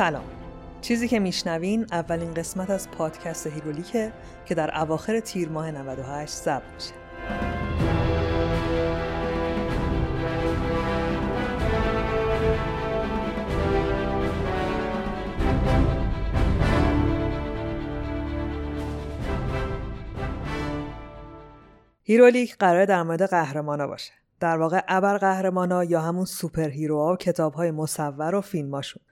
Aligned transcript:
سلام. 0.00 0.24
چیزی 0.80 1.08
که 1.08 1.18
میشنوین 1.18 1.86
اولین 1.92 2.34
قسمت 2.34 2.70
از 2.70 2.90
پادکست 2.90 3.46
Herolic 3.46 4.04
ه 4.04 4.12
که 4.46 4.54
در 4.54 4.80
اواخر 4.80 5.20
تیر 5.20 5.48
ماه 5.48 5.70
98 5.70 6.34
ضبط 6.34 6.62
میشه. 6.74 6.94
Herolic 22.02 22.56
قراره 22.56 22.84
در 22.84 23.02
مورد 23.02 23.22
قهرمانا 23.22 23.86
باشه. 23.86 24.12
در 24.40 24.58
واقع 24.58 24.80
ابر 24.88 25.18
قهرمانا 25.18 25.84
یا 25.84 26.00
همون 26.00 26.24
super 26.24 26.68
hero 26.68 27.03
ها 27.03 27.12
و 27.12 27.16
کتاب 27.16 27.54
های 27.54 27.70
مصور 27.70 28.34
و 28.34 28.40
فیلماشون. 28.40 29.02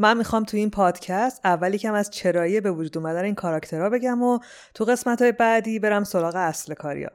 من 0.00 0.16
می‌خوام 0.16 0.44
تو 0.44 0.56
این 0.56 0.70
پادکست 0.70 1.40
اولی 1.46 1.78
کم 1.78 1.94
از 1.94 2.10
چرایی 2.10 2.60
به 2.60 2.70
وجود 2.70 2.98
اومدن 2.98 3.24
این 3.24 3.34
کاراکترها 3.34 3.90
بگم 3.90 4.22
و 4.22 4.38
تو 4.74 4.84
قسمت 4.84 5.22
های 5.22 5.32
بعدی 5.32 5.78
برم 5.78 6.04
سراغ 6.04 6.34
اصل 6.36 6.74
کاریا. 6.74 7.10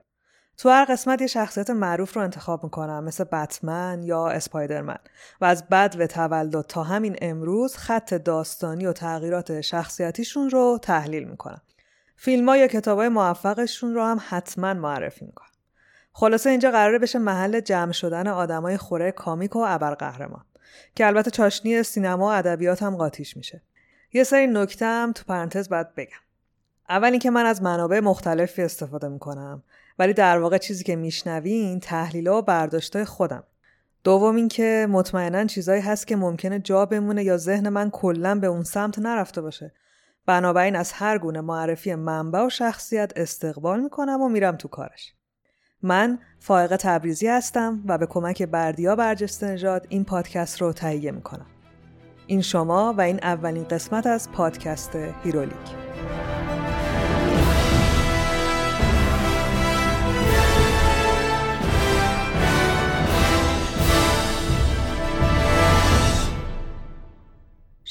تو 0.58 0.70
هر 0.70 0.86
قسمت 0.86 1.22
یه 1.22 1.28
شخصیت 1.28 1.70
معروف 1.70 2.14
رو 2.14 2.22
انتخاب 2.22 2.64
می‌کنم 2.64 3.04
مثل 3.04 3.24
بتمن 3.24 4.04
یا 4.04 4.27
اسپایدرمن. 4.27 4.98
و 5.42 5.46
از 5.46 5.68
بد 5.70 5.96
و 6.00 6.08
تولد 6.08 6.62
تا 6.62 6.84
همین 6.84 7.16
امروز 7.22 7.77
خط 7.77 8.14
داستانی 8.14 8.86
و 8.86 8.94
تغییرات 8.94 9.62
شخصیتیشون 9.62 10.49
رو 10.49 10.80
تحلیل 10.82 11.24
می‌کنم. 11.24 11.62
فیلم 12.16 12.49
ها 12.49 12.58
یا 12.58 12.68
کتاب 12.68 12.98
های 12.98 13.10
موفقشون 13.10 13.94
رو 13.94 14.04
هم 14.04 14.20
حتما 14.30 14.74
معرفی 14.74 15.26
می‌کنم. 15.26 15.49
خلاصه 16.14 16.49
اینجا 16.49 16.72
قراره 16.72 16.99
بشه 16.99 17.20
محل 17.20 17.60
جمع 17.60 17.92
شدن 17.92 18.27
آدمای 18.27 18.77
خوره 18.77 19.12
کامیک 19.12 19.55
و 19.55 19.64
ابرقهرمان. 19.68 20.46
که 20.96 21.08
البته 21.08 21.32
چاشنی 21.32 21.84
سینما 21.84 22.26
و 22.26 22.32
ادبیات 22.32 22.84
هم 22.84 22.96
قاطیش 22.96 23.38
میشه. 23.38 23.62
یه 24.13 24.24
سری 24.24 24.48
نکته 24.48 24.85
هم 24.85 25.12
تو 25.12 25.24
پرانتز 25.27 25.70
باید 25.70 25.96
بگم. 25.96 26.18
اول 26.90 27.12
اینکه 27.12 27.30
من 27.30 27.46
از 27.46 27.63
منابع 27.63 27.99
مختلفی 27.99 28.62
استفاده 28.62 29.08
می‌کنم 29.08 29.63
ولی 29.99 30.13
در 30.13 30.38
واقع 30.38 30.58
چیزی 30.58 30.84
که 30.84 30.96
میشنوین 30.96 31.80
تحلیل 31.80 32.27
و 32.27 32.41
برداشتای 32.41 33.05
خودم. 33.05 33.43
دوم 34.04 34.36
اینکه 34.36 34.88
مطمئنا 34.90 35.46
چیزایی 35.46 35.82
هست 35.82 36.08
که 36.08 36.16
ممکنه 36.16 36.60
جا 36.60 36.86
بمونه 36.86 37.24
یا 37.24 37.38
ذهن 37.38 37.70
من 37.70 37.90
کلا 37.90 38.40
به 38.40 38.48
اون 38.48 38.63
سمت 38.63 38.99
نرفته 38.99 39.41
باشه. 39.41 39.74
بنابراین 40.26 40.76
از 40.76 40.91
هر 40.91 41.18
گونه 41.18 41.41
معرفی 41.41 41.96
منبع 41.96 42.46
و 42.46 42.49
شخصیت 42.49 43.13
استقبال 43.16 43.80
می‌کنم 43.80 44.21
و 44.21 44.30
میرم 44.30 44.55
تو 44.55 44.68
کارش. 44.68 45.13
من 45.86 46.20
فائق 46.40 46.76
تبریزی 46.76 47.28
هستم 47.28 47.84
و 47.86 47.98
به 47.98 48.05
کمک 48.05 48.44
بردیا 48.44 48.96
برجسته 48.96 49.48
نژاد 49.48 49.86
این 49.90 50.04
پادکست 50.05 50.62
رو 50.62 50.74
تهیه 50.74 51.12
می‌کنم. 51.12 51.46
این 52.27 52.42
شما 52.42 52.94
و 52.98 53.02
این 53.02 53.20
اولین 53.24 53.64
قسمت 53.64 54.08
از 54.08 54.32
پادکست 54.32 54.96
Herolic. 55.24 55.76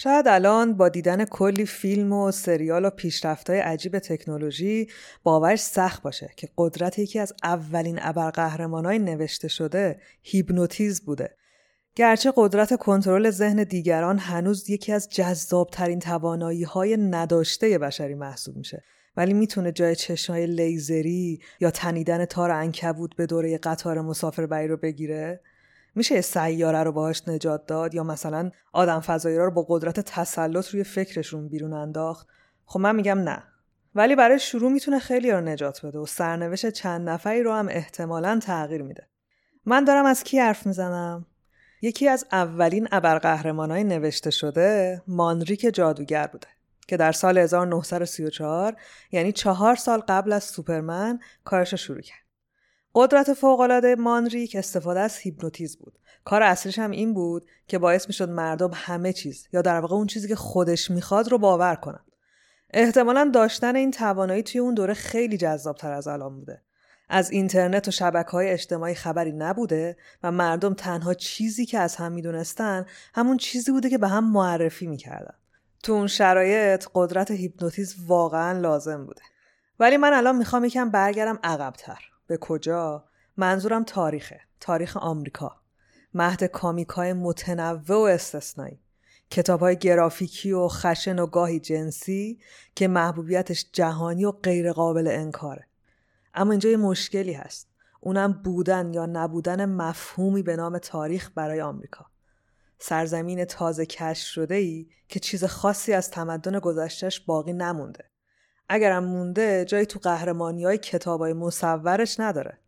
شاید 0.05 0.29
الان 0.29 0.77
با 0.77 0.89
دیدن 0.89 1.25
کلی 1.25 1.67
فیلم 1.67 2.13
و 2.13 2.31
سریال 2.31 2.85
و 2.85 2.91
پیشرفت‌های 2.91 3.59
عجیب 3.59 3.99
تکنولوژی 3.99 4.89
باورش 5.23 5.61
سخت 5.61 6.03
باشه 6.03 6.31
که 6.37 6.49
قدرت 6.59 6.99
یکی 6.99 7.19
از 7.19 7.33
اولین 7.45 7.99
ابرقهرمانای 8.03 8.99
نوشته 8.99 9.49
شده 9.49 10.01
هیپنوتیزم 10.23 11.05
بوده. 11.07 11.37
گرچه 11.95 12.33
قدرت 12.37 12.77
کنترل 12.77 13.31
ذهن 13.31 13.65
دیگران 13.65 14.19
هنوز 14.19 14.71
یکی 14.71 14.93
از 14.93 15.09
جذابترین 15.09 15.99
توانایی 15.99 16.63
های 16.63 16.97
نداشته 16.97 17.79
بشری 17.79 18.15
محسوب 18.15 18.57
میشه 18.57 18.83
ولی 19.17 19.35
می‌تونه 19.35 19.73
جای 19.73 19.97
چشمای 19.97 20.47
لیزری 20.47 21.41
یا 21.61 21.71
تنیدن 21.71 22.25
تار 22.25 22.51
انکبوت 22.51 23.17
به 23.17 23.27
دوره 23.27 23.59
قطار 23.59 24.01
مسافربری 24.01 24.69
رو 24.69 24.77
بگیره 24.77 25.41
میشه 25.95 26.21
سیاره 26.21 26.83
رو 26.83 26.93
باهاش 26.93 27.29
نجات 27.29 27.67
داد 27.67 27.95
یا 27.95 28.03
مثلا 28.03 28.51
آدم 28.73 29.01
فضایی 29.01 29.39
رو 29.39 29.51
با 29.51 29.67
قدرت 29.69 30.01
تسلط 30.01 30.69
روی 30.69 30.85
فکرشون 30.85 31.49
بیرون 31.49 31.73
انداخت؟ 31.73 32.29
خب 32.67 32.81
من 32.81 32.97
میگم 32.97 33.19
نه. 33.19 33.43
ولی 33.95 34.17
برای 34.17 34.39
شروع 34.39 34.73
می‌تونه 34.73 34.99
خیلی 34.99 35.31
رو 35.31 35.41
نجات 35.41 35.87
بده 35.87 35.99
و 35.99 36.07
سرنوشت 36.07 36.71
چند 36.71 37.09
نفری 37.09 37.43
رو 37.43 37.53
هم 37.53 37.69
احتمالا 37.69 38.39
تغییر 38.43 38.83
میده. 38.83 39.09
من 39.67 39.85
دارم 39.85 40.07
از 40.07 40.25
کی 40.25 40.39
حرف 40.39 40.67
می‌زنم؟ 40.67 41.27
یکی 41.83 42.09
از 42.09 42.27
اولین 42.33 42.89
ابرقهرمانای 42.93 43.85
نوشته 43.85 44.31
شده 44.31 45.03
مانریک 45.07 45.71
جادوگر 45.75 46.27
بوده 46.27 46.47
که 46.89 46.97
در 46.97 47.13
سال 47.13 47.39
1934 47.39 48.77
یعنی 49.13 49.33
چهار 49.33 49.75
سال 49.75 50.01
قبل 50.09 50.33
از 50.33 50.45
سوپرمن 50.45 51.19
کارش 51.45 51.75
شروع 51.75 52.01
کرد. 52.01 52.24
قدرت 52.95 53.33
فوقالعاده 53.33 53.95
مانریک 53.95 54.57
استفاده 54.57 55.01
از 55.01 55.17
هیپنوتیزم 55.17 55.79
بود. 55.81 55.99
کار 56.25 56.43
اصلیش 56.43 56.79
هم 56.79 56.91
این 56.91 57.15
بود 57.15 57.47
که 57.69 57.79
باعث 57.79 58.07
می‌شد 58.07 58.29
مردم 58.29 58.71
همه 58.75 59.13
چیز 59.13 59.49
یا 59.53 59.63
در 59.63 59.81
واقع 59.81 59.95
اون 59.95 60.07
چیزی 60.07 60.29
که 60.29 60.37
خودش 60.37 60.91
می‌خواد 60.91 61.29
رو 61.29 61.39
باور 61.39 61.75
کنن. 61.75 62.05
احتمالا 62.71 63.31
داشتن 63.35 63.77
این 63.77 63.91
توانایی 63.91 64.43
توی 64.43 64.61
اون 64.61 64.75
دوره 64.75 64.95
خیلی 64.95 65.37
جذابتر 65.37 65.93
از 65.93 66.09
الان 66.09 66.37
بوده. 66.37 66.63
از 67.09 67.31
اینترنت 67.31 67.89
و 67.89 67.91
شبکه 67.91 68.31
های 68.31 68.51
اجتماعی 68.51 68.95
خبری 68.95 69.33
نبوده 69.33 69.97
و 70.23 70.33
مردم 70.33 70.75
تنها 70.75 71.15
چیزی 71.15 71.67
که 71.67 71.79
از 71.79 71.97
هم 71.97 72.13
می‌دونستن 72.13 72.87
همون 73.15 73.37
چیزی 73.37 73.73
بوده 73.73 73.91
که 73.91 73.99
به 73.99 74.09
هم 74.09 74.33
معرفی 74.33 74.87
می‌کردن. 74.87 75.35
تو 75.83 75.93
اون 75.93 76.07
شرایط 76.07 76.87
قدرت 76.95 77.31
هیپنوتیزم 77.31 77.97
واقعا 78.07 78.61
لازم 78.61 79.07
بوده. 79.07 79.23
ولی 79.81 79.97
من 79.97 80.13
الان 80.13 80.37
می‌خوام 80.37 80.65
یکم 80.65 80.91
برگردم 80.91 81.39
عقبتر. 81.43 81.99
به 82.27 82.37
کجا؟ 82.37 83.05
منظورم 83.37 83.85
تاریخه 83.85 84.41
تاریخ 84.61 84.97
آمریکا. 84.97 85.57
مهد 86.15 86.45
کامیکای 86.45 87.13
متنوع 87.13 87.81
و 87.89 87.93
استثنایی. 87.93 88.81
کتاب 89.31 89.61
های 89.61 89.77
گرافیکی 89.77 90.53
و 90.53 90.69
خشن 90.69 91.19
و 91.19 91.27
گاهی 91.27 91.61
جنسی 91.61 92.39
که 92.75 92.89
محبوبیتش 92.89 93.67
جهانی 93.73 94.25
و 94.25 94.31
غیر 94.31 94.73
قابل 94.73 95.09
انکاره. 95.09 95.67
اما 96.35 96.51
اینجا 96.51 96.71
یه 96.71 96.77
مشکلی 96.77 97.33
هست. 97.33 97.69
اونم 98.01 98.33
بودن 98.33 98.95
یا 98.95 99.07
نبودن 99.07 99.65
مفهومی 99.65 100.43
به 100.43 100.57
نام 100.57 100.79
تاریخ 100.79 101.31
برای 101.35 101.61
آمریکا. 101.61 102.07
سرزمین 102.79 103.45
تازه 103.45 103.87
کشف 103.87 104.27
شده 104.27 104.55
ای 104.55 104.87
که 105.09 105.21
چیز 105.21 105.45
خاصی 105.45 105.93
از 105.93 106.11
تمدن 106.11 106.59
گذشتش 106.59 107.21
باقی 107.21 107.53
نمونده. 107.53 108.14
اگرم 108.69 109.05
مونده 109.05 109.65
جایی 109.65 109.87
تو 109.87 109.99
قهرمانی 109.99 110.65
های 110.65 110.79
کتاب 110.79 111.21
های 111.21 111.33
مصورش 111.33 112.21
نداره. 112.21 112.59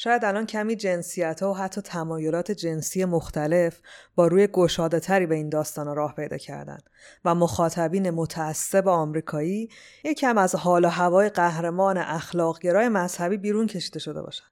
شاید 0.00 0.24
الان 0.24 0.46
کمی 0.46 0.76
جنسیت 0.76 1.42
ها 1.42 1.50
و 1.50 1.56
حتی 1.56 1.80
تمایلات 1.80 2.52
جنسی 2.52 3.04
مختلف 3.04 3.80
با 4.14 4.26
روی 4.26 4.46
گشاده 4.46 5.00
تری 5.00 5.26
به 5.26 5.34
این 5.34 5.48
داستان 5.48 5.96
راه 5.96 6.14
پیدا 6.14 6.36
کردن 6.36 6.78
و 7.24 7.34
مخاطبین 7.34 8.10
متعصب 8.10 8.88
آمریکایی 8.88 9.68
یکم 10.04 10.38
از 10.38 10.54
حال 10.54 10.84
و 10.84 10.88
هوای 10.88 11.28
قهرمان 11.28 11.98
اخلاقگرای 11.98 12.88
مذهبی 12.88 13.36
بیرون 13.36 13.66
کشیده 13.66 13.98
شده 13.98 14.22
باشن. 14.22 14.44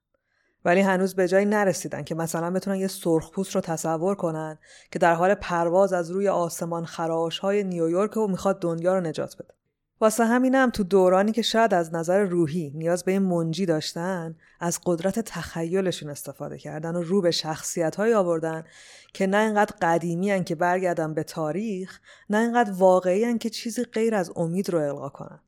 ولی 0.64 0.80
هنوز 0.80 1.14
به 1.14 1.28
جایی 1.28 1.46
نرسیدن 1.46 2.02
که 2.02 2.14
مثلا 2.14 2.50
بتونن 2.50 2.76
یه 2.76 2.88
سرخپوست 2.88 3.54
رو 3.54 3.60
تصور 3.60 4.14
کنن 4.14 4.58
که 4.90 4.98
در 4.98 5.14
حال 5.14 5.34
پرواز 5.34 5.92
از 5.92 6.10
روی 6.10 6.28
آسمان 6.28 6.84
خراش 6.84 7.38
های 7.38 7.64
نیویورک 7.64 8.16
و 8.16 8.26
می‌خواد 8.26 8.60
دنیا 8.60 8.94
رو 8.94 9.00
نجات 9.00 9.36
بده. 9.36 9.55
واسه 10.00 10.24
همینم 10.24 10.70
تو 10.70 10.84
دورانی 10.84 11.32
که 11.32 11.42
شاید 11.42 11.74
از 11.74 11.94
نظر 11.94 12.24
روحی 12.24 12.72
نیاز 12.74 13.04
به 13.04 13.12
این 13.12 13.22
منجی 13.22 13.66
داشتن 13.66 14.36
از 14.60 14.80
قدرت 14.86 15.20
تخیلشون 15.20 16.10
استفاده 16.10 16.58
کردن 16.58 16.96
و 16.96 17.02
رو 17.02 17.20
به 17.20 17.30
شخصیت 17.30 17.96
های 17.96 18.14
آوردن 18.14 18.64
که 19.12 19.26
نه 19.26 19.36
اینقدر 19.36 19.74
قدیمی 19.82 20.30
هن 20.30 20.44
که 20.44 20.54
برگردن 20.54 21.14
به 21.14 21.22
تاریخ 21.22 22.00
نه 22.30 22.38
اینقدر 22.38 22.72
واقعی 22.72 23.24
هن 23.24 23.38
که 23.38 23.50
چیزی 23.50 23.84
غیر 23.84 24.14
از 24.14 24.32
امید 24.36 24.70
رو 24.70 24.78
القا 24.78 25.08
کنن. 25.08 25.40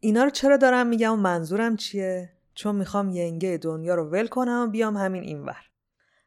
اینا 0.00 0.24
رو 0.24 0.30
چرا 0.30 0.56
دارم 0.56 0.86
میگم 0.86 1.12
و 1.12 1.16
منظورم 1.16 1.76
چیه؟ 1.76 2.32
چون 2.54 2.74
می‌خوام 2.74 3.08
ینگه 3.08 3.58
دنیا 3.62 3.94
رو 3.94 4.04
ول 4.04 4.26
کنم 4.26 4.64
و 4.68 4.70
بیام 4.70 4.96
همین 4.96 5.22
اینور. 5.22 5.56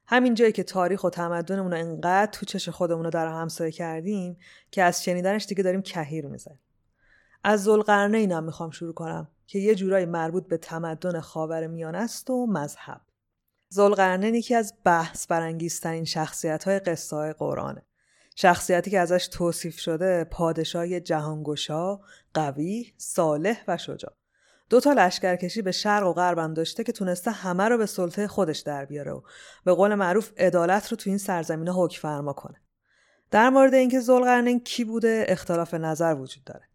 همین 0.07 0.33
جایی 0.33 0.51
که 0.51 0.63
تاریخ 0.63 1.03
و 1.03 1.09
تمدنمون 1.09 1.73
انقدر 1.73 2.31
تو 2.31 2.45
چش 2.45 2.69
خودمون 2.69 3.03
رو 3.03 3.09
در 3.09 3.27
همسایه 3.27 3.71
کردیم 3.71 4.37
که 4.71 4.83
از 4.83 5.03
شنیدنش 5.03 5.45
دیگه 5.45 5.63
داریم 5.63 5.81
کهیر 5.81 6.27
می‌زنیم. 6.27 6.59
از 7.43 7.63
زلقرنین 7.63 8.31
هم 8.31 8.43
می‌خوام 8.43 8.71
شروع 8.71 8.93
کنم 8.93 9.27
که 9.47 9.59
یه 9.59 9.75
جورایی 9.75 10.05
مربوط 10.05 10.47
به 10.47 10.57
تمدن 10.57 11.19
خاور 11.19 11.67
میان 11.67 11.95
است 11.95 12.29
و 12.29 12.47
مذهب. 12.47 13.01
زلقرنین 13.69 14.35
یکی 14.35 14.55
از 14.55 14.73
بحث 14.83 15.27
برانگیزترین 15.27 16.05
شخصیت 16.05 16.63
های 16.63 16.79
قصه 16.79 17.15
های 17.15 17.33
قرآنه. 17.33 17.85
شخصیتی 18.35 18.91
که 18.91 18.99
ازش 18.99 19.27
توصیف 19.27 19.79
شده 19.79 20.23
پادشاه 20.23 20.99
جهانگشا، 20.99 21.99
قوی، 22.33 22.93
صالح 22.97 23.63
و 23.67 23.77
شجاع. 23.77 24.13
دو 24.69 24.79
تا 24.79 24.93
لشکرکشی 24.93 25.61
به 25.61 25.71
شرق 25.71 26.07
و 26.07 26.13
غربم 26.13 26.53
داشته 26.53 26.83
که 26.83 26.91
تونسته 26.91 27.31
همه 27.31 27.63
رو 27.63 27.77
به 27.77 27.85
سلطه 27.85 28.27
خودش 28.27 28.59
در 28.59 28.85
بیاره 28.85 29.11
و 29.11 29.21
به 29.63 29.73
قول 29.73 29.95
معروف 29.95 30.31
عدالت 30.37 30.87
رو 30.87 30.97
تو 30.97 31.09
این 31.09 31.17
سرزمینه 31.17 31.71
حکم 31.71 32.01
فرما 32.01 32.33
کنه. 32.33 32.61
در 33.31 33.49
مورد 33.49 33.73
اینکه 33.73 33.99
زلقرنین 33.99 34.59
کی 34.59 34.83
بوده 34.83 35.25
اختلاف 35.27 35.73
نظر 35.73 36.15
وجود 36.15 36.43
داره. 36.43 36.68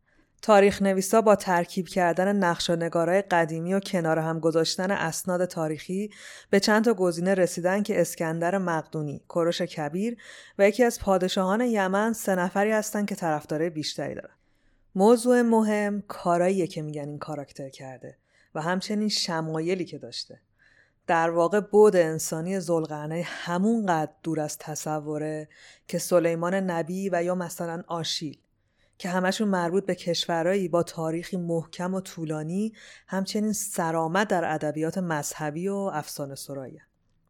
تاریخ 0.45 0.83
نویسا 0.83 1.21
با 1.21 1.37
ترکیب 1.37 1.89
کردن 1.89 2.37
نقش 2.37 2.71
و 2.71 2.77
قدیمی 3.31 3.75
و 3.75 3.81
کنار 3.81 4.19
هم 4.19 4.41
گذاشتن 4.41 4.91
اسناد 4.91 5.45
تاریخی 5.45 6.11
به 6.51 6.61
چند 6.61 6.85
تا 6.85 6.95
گزینه 6.95 7.35
رسیدن 7.35 7.83
که 7.83 8.01
اسکندر 8.01 8.59
مقدونی، 8.59 9.25
کوروش 9.29 9.63
کبیر 9.63 10.17
و 10.59 10.69
یکی 10.69 10.85
از 10.85 11.01
پادشاهان 11.01 11.61
یمن 11.61 12.13
سه 12.13 12.35
نفری 12.35 12.71
هستن 12.73 13.05
که 13.05 13.15
طرفدارای 13.15 13.71
بیشتری 13.71 14.15
دارن. 14.15 14.35
موضوع 14.95 15.43
مهم 15.43 16.03
کاراییه 16.09 16.67
که 16.67 16.83
میگن 16.83 17.09
این 17.09 17.19
کاراکتر 17.19 17.69
کرده 17.69 18.17
و 18.55 18.63
همچنین 18.63 19.09
شمایلی 19.09 19.85
که 19.85 19.99
داشته. 19.99 20.41
در 21.07 21.31
واقع 21.31 21.61
بود 21.61 21.97
انسانی 21.97 22.61
زلقرنه 22.61 23.23
همون 23.27 23.87
قد 23.87 24.15
دور 24.23 24.41
از 24.41 24.59
تصوره 24.59 25.49
که 25.89 25.99
سلیمان 25.99 26.55
نبی 26.55 27.11
و 27.13 27.23
یا 27.23 27.35
مثلا 27.35 27.83
آشیل 27.87 28.39
که 28.99 29.09
همشون 29.09 29.49
مربوط 29.49 29.87
به 29.87 29.95
کشورهایی 29.95 30.69
با 30.69 30.83
تاریخی 30.83 31.37
محکم 31.37 31.95
و 31.95 32.01
طولانی 32.01 32.73
همچنین 33.07 33.53
سرآمد 33.53 34.27
در 34.27 34.55
ادبیات 34.55 34.99
مذهبی 34.99 35.69
و 35.69 35.75
افسانه 35.75 36.35
سرایی 36.35 36.81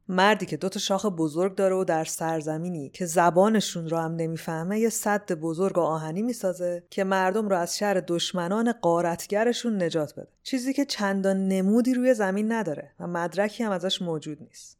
مردی 0.08 0.46
که 0.46 0.56
دوتا 0.56 0.81
شاخ 0.81 1.06
بزرگ 1.06 1.55
داره 1.55 1.75
و 1.75 1.84
در 1.84 2.05
سرزمینی 2.05 2.88
که 2.90 3.06
زبانشون 3.06 3.88
رو 3.88 3.99
هم 3.99 4.16
نمی‌فهمه 4.16 4.81
یه 4.81 4.88
صد 4.88 5.32
بزرگ 5.32 5.78
و 5.78 5.81
آهنی 5.81 6.22
می‌سازه 6.22 6.84
که 6.90 7.05
مردم 7.05 7.49
رو 7.49 7.56
از 7.56 7.76
شر 7.78 8.05
دشمنان 8.08 8.72
قارتگرشون 8.72 9.82
نجات 9.82 10.14
بده. 10.14 10.28
چیزی 10.43 10.72
که 10.72 10.84
چندان 10.84 11.49
نمودی 11.49 11.94
روی 11.94 12.14
زمین 12.14 12.52
نداره 12.52 12.90
و 13.00 13.06
مدرکی 13.06 13.64
هم 13.64 13.72
ازش 13.72 14.02
موجود 14.02 14.38
نیست. 14.40 14.78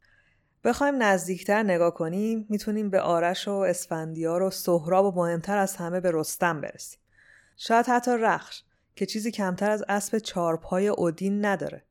بخوایم 0.65 1.03
نزدیکتر 1.03 1.63
نگاه 1.63 1.93
کنیم 1.93 2.45
می‌تونیم 2.49 2.89
به 2.89 3.01
آرش 3.01 3.47
و 3.47 3.51
اسفندیار 3.51 4.41
و 4.41 4.49
سهراب 4.49 5.05
و 5.05 5.11
مهمتر 5.11 5.57
از 5.57 5.75
همه 5.75 5.99
به 5.99 6.11
رستم 6.13 6.61
برسیم. 6.61 6.99
شاید 7.57 7.85
حتی 7.85 8.11
رخش 8.11 8.63
که 8.95 9.05
چیزی 9.05 9.31
کمتر 9.31 9.71
از 9.71 9.83
اسب 9.89 10.17
چارپای 10.17 10.87
اودین 10.87 11.45
نداره. 11.45 11.83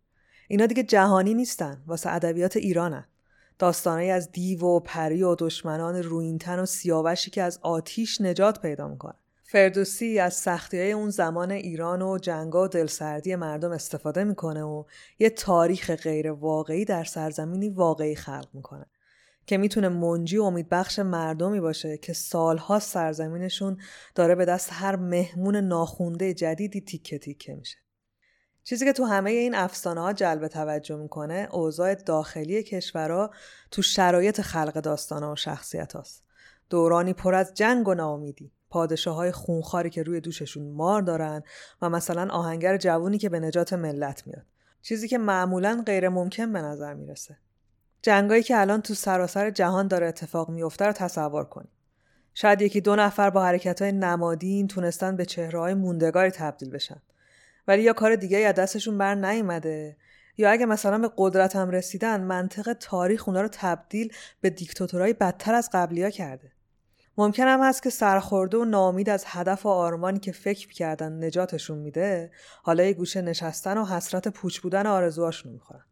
اینا 0.49 0.67
دیگه 0.67 0.83
جهانی 0.83 1.35
نیستن 1.35 1.83
واسه 1.87 2.13
ادبیات 2.13 2.57
ایرانن. 2.57 3.05
داستانهایی 3.59 4.11
از 4.11 4.33
دیو 4.33 4.61
و 4.61 4.81
پری 4.81 5.23
و 5.23 5.35
دشمنان 5.35 6.03
روینتن 6.03 6.59
و 6.59 6.67
سیاوشی 6.67 7.31
که 7.31 7.43
از 7.43 7.59
آتیش 7.63 8.21
نجات 8.21 8.63
پیدا 8.63 8.89
می‌کنه 8.89 9.15
فردوسی 9.47 10.19
از 10.19 10.35
سختی 10.35 10.79
های 10.79 10.93
اون 10.93 11.11
زمان 11.11 11.51
ایران 11.51 12.03
و 12.03 12.19
جنگا 12.19 12.65
و 12.65 12.69
دلسردی 12.69 13.37
مردم 13.37 13.71
استفاده 13.73 14.25
می‌کنه 14.25 14.63
و 14.63 14.85
یه 15.19 15.31
تاریخ 15.31 15.91
غیر 15.91 16.31
واقعی 16.31 16.85
در 16.85 17.05
سرزمینی 17.05 17.69
واقعی 17.69 18.15
خلق 18.15 18.49
می‌کنه 18.53 18.87
که 19.47 19.57
می‌تونه 19.57 19.89
منجی 19.89 20.39
و 20.39 20.43
امیدبخش 20.43 20.99
مردمی 20.99 21.61
باشه 21.61 21.97
که 21.99 22.13
سالها 22.13 22.79
سرزمینشون 22.79 23.79
داره 24.15 24.35
به 24.35 24.45
دست 24.45 24.69
هر 24.73 24.97
مهمون 24.97 25.57
ناخونده 25.57 26.35
جدیدی 26.35 26.81
تیکه 26.81 27.19
تیکه 27.19 27.55
میشه 27.55 27.79
چیزی 28.65 28.85
که 28.85 28.93
تو 28.93 29.05
همه 29.05 29.31
این 29.31 29.55
افسانه 29.55 30.01
ها 30.01 30.13
جلب 30.13 30.49
توجه 30.49 30.97
می‌کنه 30.97 31.49
اوضاع 31.53 31.95
داخلی 31.95 32.63
کشورها 32.63 33.31
تو 33.71 33.83
شرایط 33.83 34.41
خلق 34.41 34.81
داستان 34.81 35.33
و 35.33 35.37
شخصیت 35.37 35.93
هاست. 35.93 36.25
دورانی 36.71 37.13
پر 37.13 37.35
از 37.35 37.55
جنگ 37.55 37.89
و 37.89 37.95
ناامیدی 37.95 38.53
پادشاه 38.75 39.17
های 39.17 39.33
خونخاری 39.33 39.91
که 39.91 40.03
روی 40.03 40.21
دوششون 40.21 40.71
مار 40.71 41.03
دارن 41.03 41.43
و 41.83 41.91
مثلا 41.91 42.33
آهنگر 42.33 42.77
جوونی 42.77 43.19
که 43.19 43.29
به 43.29 43.41
نجات 43.41 43.73
ملت 43.73 44.27
میاد. 44.27 44.47
چیزی 44.83 45.09
که 45.09 45.19
معمولا 45.19 45.83
غیر 45.87 46.09
ممکن 46.09 46.53
به 46.53 46.63
نظر 46.63 46.95
می‌رسه. 46.95 47.37
جنگایی 48.03 48.43
که 48.43 48.61
الان 48.61 48.83
تو 48.83 48.95
سراسر 48.95 49.51
جهان 49.51 49.89
داره 49.89 50.07
اتفاق 50.07 50.49
میفته 50.49 50.87
رو 50.87 50.93
تصور 50.93 51.45
کنیم 51.45 51.69
شاید 52.35 52.63
یکی 52.63 52.81
دو 52.81 52.97
نفر 52.97 53.31
با 53.31 53.45
حرکت 53.45 53.83
های 53.83 53.93
نمادین 53.93 54.69
تونستن 54.69 55.17
به 55.17 55.25
چهره 55.25 55.59
های 55.59 55.75
موندگاری 55.75 56.31
تبدیل 56.31 56.71
بشن. 56.71 57.03
ولی 57.69 57.83
یا 57.83 57.93
کار 57.93 58.17
دیگه 58.17 58.39
از 58.39 58.55
دستشون 58.55 58.99
بر 58.99 59.15
نیومده 59.15 59.97
یا 60.37 60.51
اگه 60.51 60.67
مثلا 60.67 60.99
به 60.99 61.11
قدرت 61.17 61.57
هم 61.57 61.71
رسیدن 61.71 62.21
منطق 62.21 62.73
تاریخ 62.73 63.29
اونا 63.29 63.41
رو 63.41 63.49
تبدیل 63.53 64.13
به 64.41 64.51
دیکتاتورهای 64.51 65.13
بدتر 65.13 65.55
از 65.55 65.71
قبلیا 65.73 66.11
کرده. 66.11 66.54
ممکن 67.19 67.43
هم 67.43 67.63
هست 67.63 67.83
که 67.83 67.91
سرخورده 67.91 68.57
و 68.57 68.65
نامید 68.65 69.11
از 69.11 69.25
هدف 69.27 69.67
و 69.67 69.69
آرمانی 69.69 70.19
که 70.19 70.33
فکر 70.33 70.69
کردن 70.69 71.25
نجاتشون 71.25 71.79
میده 71.79 72.31
حالا 72.63 72.85
یه 72.85 72.93
گوشه 72.93 73.23
نشستن 73.23 73.79
و 73.79 73.85
حسرت 73.85 74.29
پوچ 74.29 74.61
بودن 74.61 74.87
آرزوهاشون 74.87 75.53
می‌خورن. 75.53 75.85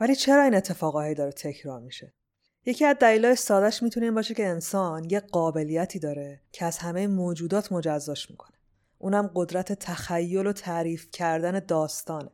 ولی 0.00 0.16
چرا 0.16 0.42
این 0.42 0.54
اتفاقایی 0.54 1.14
داره 1.14 1.32
تکرار 1.32 1.80
میشه؟ 1.80 2.12
یکی 2.66 2.84
از 2.84 2.96
دلایل 3.00 3.34
سادش 3.34 3.82
می‌تونه 3.82 4.06
این 4.06 4.14
باشه 4.14 4.34
که 4.34 4.46
انسان 4.46 5.10
یه 5.10 5.20
قابلیتی 5.20 5.98
داره 5.98 6.40
که 6.52 6.64
از 6.64 6.78
همه 6.78 7.06
موجودات 7.06 7.72
مجزاش 7.72 8.30
می‌کنه. 8.30 8.56
اونم 8.98 9.30
قدرت 9.34 9.72
تخیل 9.72 10.46
و 10.46 10.52
تعریف 10.52 11.10
کردن 11.12 11.58
داستانه. 11.58 12.30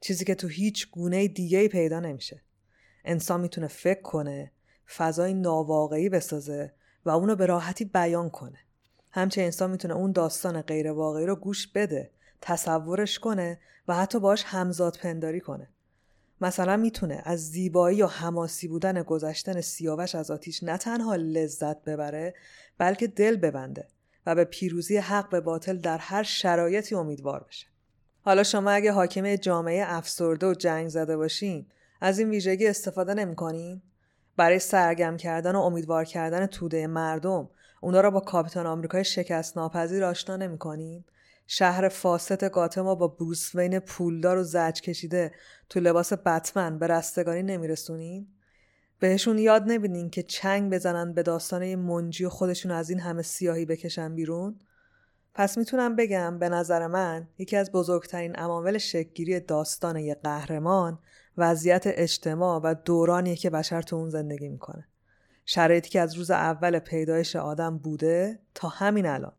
چیزی 0.00 0.24
که 0.24 0.34
تو 0.34 0.48
هیچ 0.48 0.90
گونه 0.90 1.28
دیگه 1.28 1.68
پیدا 1.68 2.00
نمیشه. 2.00 2.42
انسان 3.04 3.40
می‌تونه 3.40 3.66
فکر 3.66 4.02
کنه 4.02 4.52
فضای 4.96 5.34
ناواقعی 5.34 6.08
بسازه 6.08 6.72
و 7.04 7.10
اونو 7.10 7.36
به 7.36 7.46
راحتی 7.46 7.84
بیان 7.84 8.30
کنه. 8.30 8.58
همچه 9.10 9.42
انسان 9.42 9.70
می‌تونه 9.70 9.94
اون 9.94 10.12
داستان 10.12 10.62
غیر 10.62 10.92
واقعی 10.92 11.26
رو 11.26 11.36
گوش 11.36 11.68
بده 11.68 12.10
تصورش 12.40 13.18
کنه 13.18 13.60
و 13.88 13.94
حتی 13.94 14.20
باش 14.20 14.44
همزاد 14.46 14.98
پنداری 15.02 15.40
کنه. 15.40 15.68
مثلا 16.40 16.76
می‌تونه 16.76 17.22
از 17.24 17.50
زیبایی 17.50 18.02
و 18.02 18.06
حماسی 18.06 18.68
بودن 18.68 19.02
گذشتن 19.02 19.60
سیاوش 19.60 20.14
از 20.14 20.30
آتیش 20.30 20.62
نه 20.62 20.78
تنها 20.78 21.16
لذت 21.16 21.84
ببره 21.84 22.34
بلکه 22.78 23.06
دل 23.06 23.36
ببنده 23.36 23.88
و 24.26 24.34
به 24.34 24.44
پیروزی 24.44 24.96
حق 24.96 25.30
به 25.30 25.40
باطل 25.40 25.76
در 25.76 25.98
هر 25.98 26.22
شرایطی 26.22 26.94
امیدوار 26.94 27.44
بشه. 27.48 27.66
حالا 28.22 28.42
شما 28.42 28.70
اگه 28.70 28.92
حاکم 28.92 29.36
جامعه 29.36 29.84
افسرده 29.86 30.46
و 30.46 30.54
جنگ 30.54 30.88
زده 30.88 31.16
باشین 31.16 31.66
از 32.00 32.18
این 32.18 32.30
ویژگی 32.30 32.66
استفاده 32.66 33.14
نمی‌کنین؟ 33.14 33.82
برای 34.38 34.58
سرگرم 34.58 35.16
کردن 35.16 35.56
و 35.56 35.60
امیدوار 35.60 36.04
کردن 36.04 36.46
توده 36.46 36.86
مردم 36.86 37.48
اونا 37.80 38.00
را 38.00 38.10
با 38.10 38.20
کاپیتان 38.20 38.66
آمریکای 38.66 39.04
شکست 39.04 39.56
ناپذیر 39.56 40.04
آشنا 40.04 40.36
نمی‌کنین؟ 40.36 41.04
شهر 41.46 41.88
فاست 41.88 42.50
گاتما 42.50 42.94
با 42.94 43.08
بروس 43.08 43.54
وین 43.54 43.78
پولدار 43.78 44.38
و 44.38 44.42
زج 44.42 44.80
کشیده 44.80 45.32
تو 45.68 45.80
لباس 45.80 46.12
بتمن 46.12 46.78
به 46.78 46.86
رستگاری 46.86 47.42
نمیرسونین؟ 47.42 48.28
بهشون 48.98 49.38
یاد 49.38 49.72
نبینین 49.72 50.10
که 50.10 50.22
چنگ 50.22 50.72
بزنن 50.72 51.12
به 51.12 51.22
داستانه 51.22 51.76
منجی 51.76 52.24
و 52.24 52.28
خودشون 52.28 52.72
از 52.72 52.90
این 52.90 53.00
همه 53.00 53.22
سیاهی 53.22 53.64
بکشن 53.64 54.14
بیرون؟ 54.14 54.60
پس 55.34 55.58
می‌تونم 55.58 55.96
بگم 55.96 56.38
به 56.38 56.48
نظر 56.48 56.86
من 56.86 57.28
یکی 57.38 57.56
از 57.56 57.72
بزرگترین 57.72 58.36
عوامل 58.36 58.78
شکگیری 58.78 59.40
داستان 59.40 59.96
یه 59.96 60.14
قهرمان 60.14 60.98
وضعیت 61.38 61.82
اجتماع 61.86 62.60
و 62.60 62.74
دورانیه 62.84 63.36
که 63.36 63.50
بشر 63.50 63.82
تو 63.82 63.96
اون 63.96 64.10
زندگی 64.10 64.48
می‌کنه. 64.48 64.88
شرایطی 65.44 65.90
که 65.90 66.00
از 66.00 66.14
روز 66.14 66.30
اول 66.30 66.78
پیدایش 66.78 67.36
آدم 67.36 67.78
بوده 67.78 68.38
تا 68.54 68.68
همین 68.68 69.06
الان. 69.06 69.32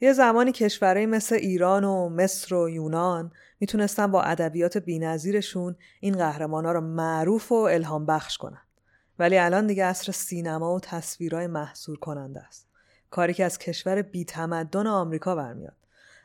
یه 0.00 0.12
زمانی 0.12 0.52
کشورهایی 0.52 1.06
مثل 1.06 1.34
ایران 1.34 1.84
و 1.84 2.08
مصر 2.08 2.54
و 2.54 2.70
یونان 2.70 3.32
می‌تونستن 3.60 4.06
با 4.06 4.22
ادبیات 4.22 4.78
بینظیرشون 4.78 5.76
این 6.00 6.16
قهرمانا 6.16 6.72
رو 6.72 6.80
معروف 6.80 7.52
و 7.52 7.54
الهام 7.54 8.06
بخش 8.06 8.38
کنن. 8.38 8.62
ولی 9.18 9.38
الان 9.38 9.66
دیگه 9.66 9.84
اصر 9.84 10.12
سینما 10.12 10.74
و 10.74 10.80
تصویرهای 10.80 11.46
محصور 11.46 11.98
کننده 11.98 12.40
است. 12.40 12.68
کاری 13.10 13.34
که 13.34 13.44
از 13.44 13.58
کشور 13.58 14.02
بیتمدن 14.02 14.86
آمریکا 14.86 15.36
برمیاد. 15.36 15.76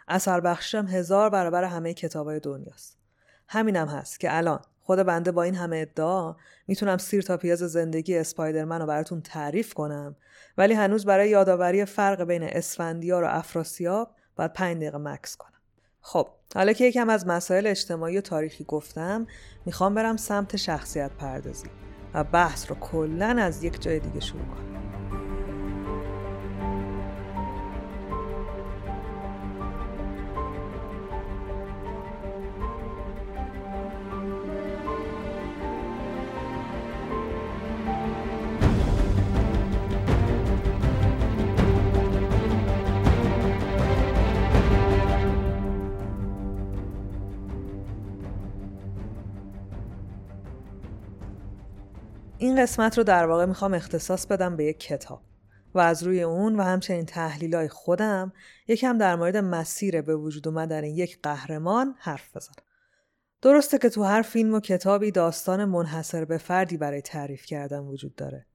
اثر 0.08 0.40
بخشم 0.40 0.88
هزار 0.88 1.30
برابر 1.30 1.64
همه 1.64 1.94
کتابای 1.94 2.40
دنیاست. 2.40 2.98
همینم 3.48 3.88
هست 3.88 4.20
که 4.20 4.38
الان 4.38 4.60
خود 4.86 5.00
بنده 5.00 5.32
با 5.32 5.44
این 5.44 5.56
همه 5.56 5.78
ادعا 5.78 6.36
می‌تونم 6.68 6.98
سیر 6.98 7.22
تا 7.22 7.38
پیاز 7.38 7.60
زندگی 7.60 8.18
اسپایدرمن 8.18 8.80
رو 8.80 8.86
براتون 8.86 9.22
تعریف 9.22 9.74
کنم. 9.74 10.16
ولی 10.58 10.74
هنوز 10.74 11.06
برای 11.06 11.30
یادآوری 11.30 11.86
فرق 11.86 12.24
بین 12.24 12.44
اسفندیار 12.44 13.24
و 13.24 13.28
افراسیاب 13.30 14.10
باید 14.36 14.54
پنج 14.54 14.78
دقیقه 14.78 14.98
مکس 14.98 15.36
کنم. 15.36 15.52
خب 16.02 16.28
حالا 16.56 16.74
که 16.74 16.86
یکم 16.86 17.10
از 17.10 17.28
مسائل 17.28 17.68
اجتماعی 17.68 18.18
و 18.18 18.22
تاریخی 18.22 18.64
گفتم 18.64 19.28
می‌خوام 19.66 19.96
برم 19.96 20.18
سمت 20.18 20.56
شخصیت 20.56 21.12
پردازی 21.12 21.70
و 22.14 22.24
بحث 22.24 22.70
رو 22.70 22.76
کلا 22.76 23.36
از 23.40 23.64
یک 23.64 23.82
جای 23.82 24.00
دیگه 24.00 24.20
شروع 24.20 24.46
کنم. 24.46 25.05
این 52.38 52.62
قسمت 52.62 52.98
رو 52.98 53.04
در 53.04 53.26
واقع 53.26 53.46
می‌خوام 53.46 53.74
اختصاص 53.74 54.26
بدم 54.26 54.56
به 54.56 54.66
یک 54.66 54.80
کتاب 54.80 55.22
و 55.74 55.80
از 55.80 56.04
روی 56.04 56.24
اون 56.24 56.56
و 56.56 56.64
همچنین 56.64 57.06
تحلیلای 57.06 57.68
خودم 57.68 58.34
یکم 58.68 58.98
در 58.98 59.16
مورد 59.16 59.38
مسیر 59.38 60.02
به 60.02 60.16
وجود 60.16 60.48
اومدن 60.48 60.84
یک 60.84 61.20
قهرمان 61.24 61.96
حرف 61.98 62.36
بزنم. 62.36 62.56
درسته 63.42 63.78
که 63.78 63.90
تو 63.90 64.04
هر 64.04 64.22
فیلم 64.22 64.54
و 64.54 64.60
کتابی 64.60 65.12
داستان 65.12 65.66
منحصر 65.66 66.26
به 66.26 66.38
فردی 66.38 66.78
برای 66.78 67.02
تعریف 67.02 67.46
کردن 67.46 67.80
وجود 67.80 68.16
داره. 68.16 68.46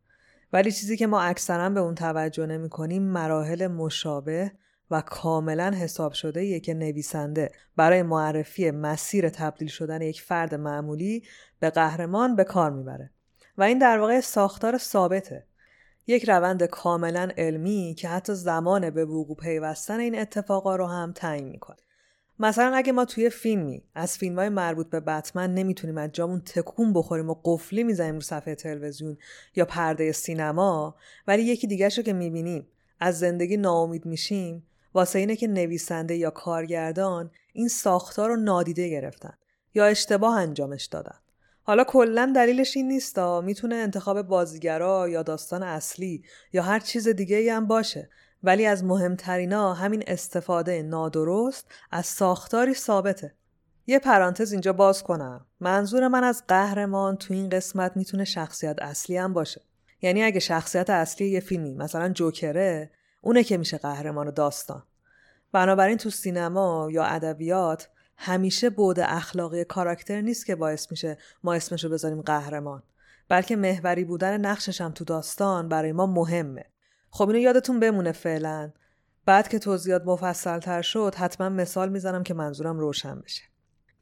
ولی 0.52 0.72
چیزی 0.72 0.96
که 0.96 1.06
ما 1.06 1.20
اکثرا 1.20 1.70
به 1.70 1.80
اون 1.80 1.94
توجه 1.94 2.46
نمی 2.46 2.68
کنیم 2.68 3.02
مراحل 3.02 3.66
مشابه 3.66 4.52
و 4.90 5.00
کاملا 5.00 5.70
حساب 5.70 6.12
شده 6.12 6.44
یه 6.44 6.60
که 6.60 6.75
نویسنده 6.75 7.52
برای 7.76 8.02
معرفی 8.02 8.70
مسیر 8.70 9.28
تبدیل 9.28 9.68
شدن 9.68 10.02
یک 10.02 10.22
فرد 10.22 10.54
معمولی 10.54 11.22
به 11.60 11.70
قهرمان 11.70 12.37
به 12.37 12.44
کار 12.44 12.70
می‌بره 12.70 13.10
و 13.60 13.62
این 13.62 13.78
در 13.78 13.98
واقع 13.98 14.20
ساختار 14.20 14.78
ثابته. 14.78 15.46
یک 16.06 16.28
روند 16.28 16.62
کاملا 16.62 17.28
علمی 17.36 17.94
که 17.98 18.08
حتی 18.08 18.34
زمان 18.34 18.90
به 18.90 19.04
وقوع 19.04 19.36
پیوستن 19.36 20.00
این 20.00 20.18
اتفاقا 20.18 20.76
رو 20.76 20.86
هم 20.86 21.12
تعیین 21.12 21.48
می‌کنه. 21.48 21.76
مثلا 22.38 22.76
اگه 22.76 22.92
ما 22.92 23.04
توی 23.04 23.30
فیلمی 23.30 23.82
از 23.94 24.18
فیلم 24.18 24.38
های 24.38 24.48
مربوط 24.48 24.90
به 24.90 25.00
بتمن 25.00 25.54
نمی‌تونیم 25.54 25.98
از 25.98 26.10
جامون 26.12 26.40
تکون 26.40 26.92
بخوریم 26.92 27.30
و 27.30 27.36
قفلی 27.44 27.82
می‌زنیم 27.82 28.14
رو 28.14 28.20
صفحه 28.20 28.54
تلویزیون 28.54 29.16
یا 29.56 29.64
پرده 29.64 30.12
سینما 30.12 30.94
ولی 31.26 31.42
یکی 31.42 31.66
دیگه 31.66 31.88
رو 31.88 32.02
که 32.02 32.12
می‌بینیم 32.12 32.66
از 33.00 33.18
زندگی 33.18 33.56
ناامید 33.56 34.06
میشیم 34.06 34.66
واسه 34.94 35.18
اینه 35.18 35.36
که 35.36 35.48
نویسنده 35.48 36.14
یا 36.14 36.30
کارگردان 36.30 37.30
این 37.52 37.68
ساختار 37.68 38.28
رو 38.28 38.36
نادیده 38.36 38.88
گرفتن 38.88 39.34
یا 39.74 39.86
اشتباه 39.86 40.40
انجامش 40.40 40.84
دادن. 40.84 41.18
حالا 41.70 41.84
کلا 41.84 42.32
دلیلش 42.36 42.76
این 42.76 42.88
نیستا. 42.88 43.40
می‌تونه 43.40 43.74
انتخاب 43.74 44.22
بازیگرا 44.22 45.08
یا 45.08 45.22
داستان 45.22 45.62
اصلی 45.62 46.24
یا 46.52 46.62
هر 46.62 46.80
چیز 46.80 47.08
دیگه 47.08 47.36
ای 47.36 47.48
هم 47.48 47.66
باشه. 47.66 48.10
ولی 48.42 48.66
از 48.66 48.84
مهمترینا 48.84 49.74
همین 49.74 50.04
استفاده 50.06 50.82
نادرست 50.82 51.66
از 51.90 52.06
ساختاری 52.06 52.74
ثابته. 52.74 53.34
یه 53.86 53.98
پرانتز 53.98 54.52
اینجا 54.52 54.72
باز 54.72 55.02
کنم. 55.02 55.46
منظور 55.60 56.08
من 56.08 56.24
از 56.24 56.42
قهرمان 56.48 57.16
تو 57.16 57.34
این 57.34 57.48
قسمت 57.48 57.96
می‌تونه 57.96 58.24
شخصیت 58.24 58.76
اصلی 58.82 59.16
هم 59.16 59.32
باشه. 59.32 59.60
یعنی 60.02 60.22
اگه 60.22 60.40
شخصیت 60.40 60.90
اصلی 60.90 61.28
یه 61.28 61.40
فیلمی 61.40 61.74
مثلا 61.74 62.08
جوکره 62.08 62.90
اونه 63.20 63.44
که 63.44 63.56
میشه 63.56 63.78
قهرمان 63.78 64.30
داستان. 64.30 64.82
بنابراین 65.52 65.96
تو 65.96 66.10
سینما 66.10 66.88
یا 66.92 67.04
ادبیات 67.04 67.88
همیشه 68.22 68.70
بود 68.70 69.00
اخلاقی 69.00 69.64
کاراکتر 69.64 70.20
نیست 70.20 70.46
که 70.46 70.56
باعث 70.56 70.90
میشه 70.90 71.18
ما 71.44 71.54
اسمشو 71.54 71.88
بذاریم 71.88 72.22
قهرمان. 72.22 72.82
بلکه 73.28 73.56
محوری 73.56 74.04
بودن 74.04 74.40
نقشش 74.40 74.80
هم 74.80 74.92
تو 74.92 75.04
داستان 75.04 75.68
برای 75.68 75.92
ما 75.92 76.06
مهمه. 76.06 76.64
خب 77.10 77.28
اینو 77.28 77.40
یادتون 77.40 77.80
بمونه 77.80 78.12
فعلا. 78.12 78.72
بعد 79.26 79.48
که 79.48 79.58
توضیحات 79.58 80.02
مفصل 80.06 80.58
تر 80.58 80.82
شد 80.82 81.14
حتما 81.14 81.48
مثال 81.48 81.88
می‌زنم 81.88 82.22
که 82.22 82.34
منظورم 82.34 82.78
روشن 82.78 83.20
بشه. 83.20 83.42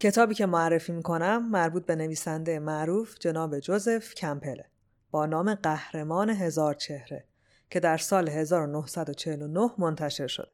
کتابی 0.01 0.35
که 0.35 0.47
معرفی 0.47 0.93
می‌کنم 0.93 1.51
مربوط 1.51 1.87
به 1.87 1.97
نویسنده 1.97 2.59
معروف 2.59 3.19
جناب 3.21 3.59
جوزف 3.59 4.15
کمپله 4.15 4.65
با 5.11 5.27
نام 5.27 5.55
قهرمان 5.55 6.31
هزار 6.31 6.75
چهره 6.75 7.25
که 7.71 7.81
در 7.81 7.97
سال 7.97 8.29
1949 8.29 9.71
منتشر 9.79 10.27
شد. 10.27 10.53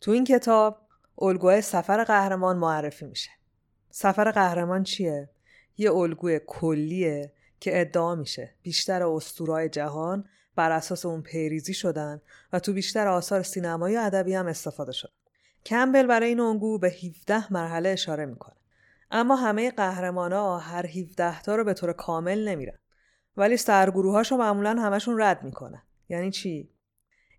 تو 0.00 0.10
این 0.10 0.24
کتاب 0.24 0.89
الگوی 1.20 1.60
سفر 1.60 2.04
قهرمان 2.04 2.56
معرفی 2.56 3.06
میشه. 3.06 3.30
سفر 3.90 4.30
قهرمان 4.30 4.82
چیه؟ 4.82 5.30
یه 5.76 5.92
الگوی 5.92 6.40
کلیه 6.46 7.32
که 7.60 7.80
ادعا 7.80 8.14
میشه 8.14 8.54
بیشتر 8.62 9.02
اسطورهای 9.02 9.68
جهان 9.68 10.24
بر 10.56 10.72
اساس 10.72 11.06
اون 11.06 11.22
پیریزی 11.22 11.74
شدن 11.74 12.20
و 12.52 12.58
تو 12.58 12.72
بیشتر 12.72 13.08
آثار 13.08 13.42
سینمایی 13.42 13.96
و 13.96 14.00
ادبی 14.00 14.34
هم 14.34 14.46
استفاده 14.46 14.92
شد. 14.92 15.12
کمبل 15.66 16.06
برای 16.06 16.28
این 16.28 16.40
الگو 16.40 16.78
به 16.78 16.90
17 16.90 17.52
مرحله 17.52 17.88
اشاره 17.88 18.26
می‌کنه. 18.26 18.56
اما 19.10 19.36
همه 19.36 19.70
قهرمان 19.70 20.32
ها 20.32 20.58
هر 20.58 20.86
17 20.86 21.42
تا 21.42 21.56
رو 21.56 21.64
به 21.64 21.74
طور 21.74 21.92
کامل 21.92 22.48
نمیرن. 22.48 22.78
ولی 23.36 23.56
سرگروهاشو 23.56 24.36
معمولا 24.36 24.70
همشون 24.70 25.20
رد 25.20 25.42
می‌کنه. 25.42 25.82
یعنی 26.08 26.30
چی؟ 26.30 26.70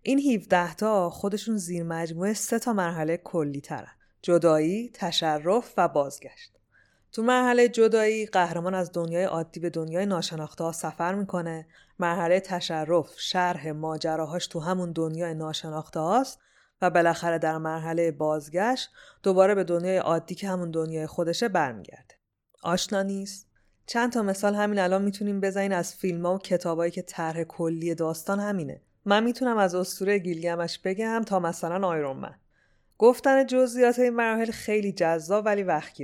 این 0.04 0.34
17 0.34 0.74
تا 0.74 1.10
خودشون 1.10 1.56
زیر 1.56 1.82
مجموعه 1.82 2.34
سه 2.34 2.58
تا 2.58 2.72
مرحله 2.72 3.16
کلی 3.16 3.60
ترن. 3.60 3.92
جدایی، 4.22 4.90
تشرف 4.94 5.74
و 5.76 5.88
بازگشت. 5.88 6.52
تو 7.12 7.22
مرحله 7.22 7.68
جدایی 7.68 8.26
قهرمان 8.26 8.74
از 8.74 8.92
دنیای 8.92 9.24
عادی 9.24 9.60
به 9.60 9.70
دنیای 9.70 10.06
ناشناخته 10.06 10.64
ها 10.64 10.72
سفر 10.72 11.14
می‌کنه. 11.14 11.66
مرحله 11.98 12.40
تشرف 12.40 13.20
شرح 13.20 13.70
ماجراهاش 13.70 14.46
تو 14.46 14.60
همون 14.60 14.92
دنیای 14.92 15.34
ناشناخته 15.34 16.00
هاست 16.00 16.38
و 16.82 16.90
بالاخره 16.90 17.38
در 17.38 17.58
مرحله 17.58 18.10
بازگشت 18.10 18.90
دوباره 19.22 19.54
به 19.54 19.64
دنیای 19.64 19.96
عادی 19.96 20.34
که 20.34 20.48
همون 20.48 20.70
دنیای 20.70 21.06
خودشه 21.06 21.48
برمیگرده. 21.48 22.14
آشنا 22.62 23.02
نیست؟ 23.02 23.46
چند 23.86 24.12
تا 24.12 24.22
مثال 24.22 24.54
همین 24.54 24.78
الان 24.78 25.02
می‌تونیم 25.02 25.40
بزنین 25.40 25.72
از 25.72 25.94
فیلم 25.94 26.26
ها 26.26 26.34
و 26.34 26.38
کتابایی 26.38 26.90
که 26.90 27.02
طرح 27.02 27.44
کلی 27.44 27.94
داستان 27.94 28.40
همینه 28.40 28.80
من 29.04 29.24
می‌تونم 29.24 29.56
از 29.56 29.74
اسطوره 29.74 30.18
گیلگمش 30.18 30.78
بگم 30.78 31.22
تا 31.26 31.38
مثلا 31.38 31.88
آیرون 31.88 32.16
من. 32.16 32.34
گفتن 32.98 33.46
جزئیات 33.46 33.98
این 33.98 34.14
مراحل 34.14 34.50
خیلی 34.50 34.92
جذاب 34.92 35.46
ولی 35.46 35.62
وقت 35.62 36.02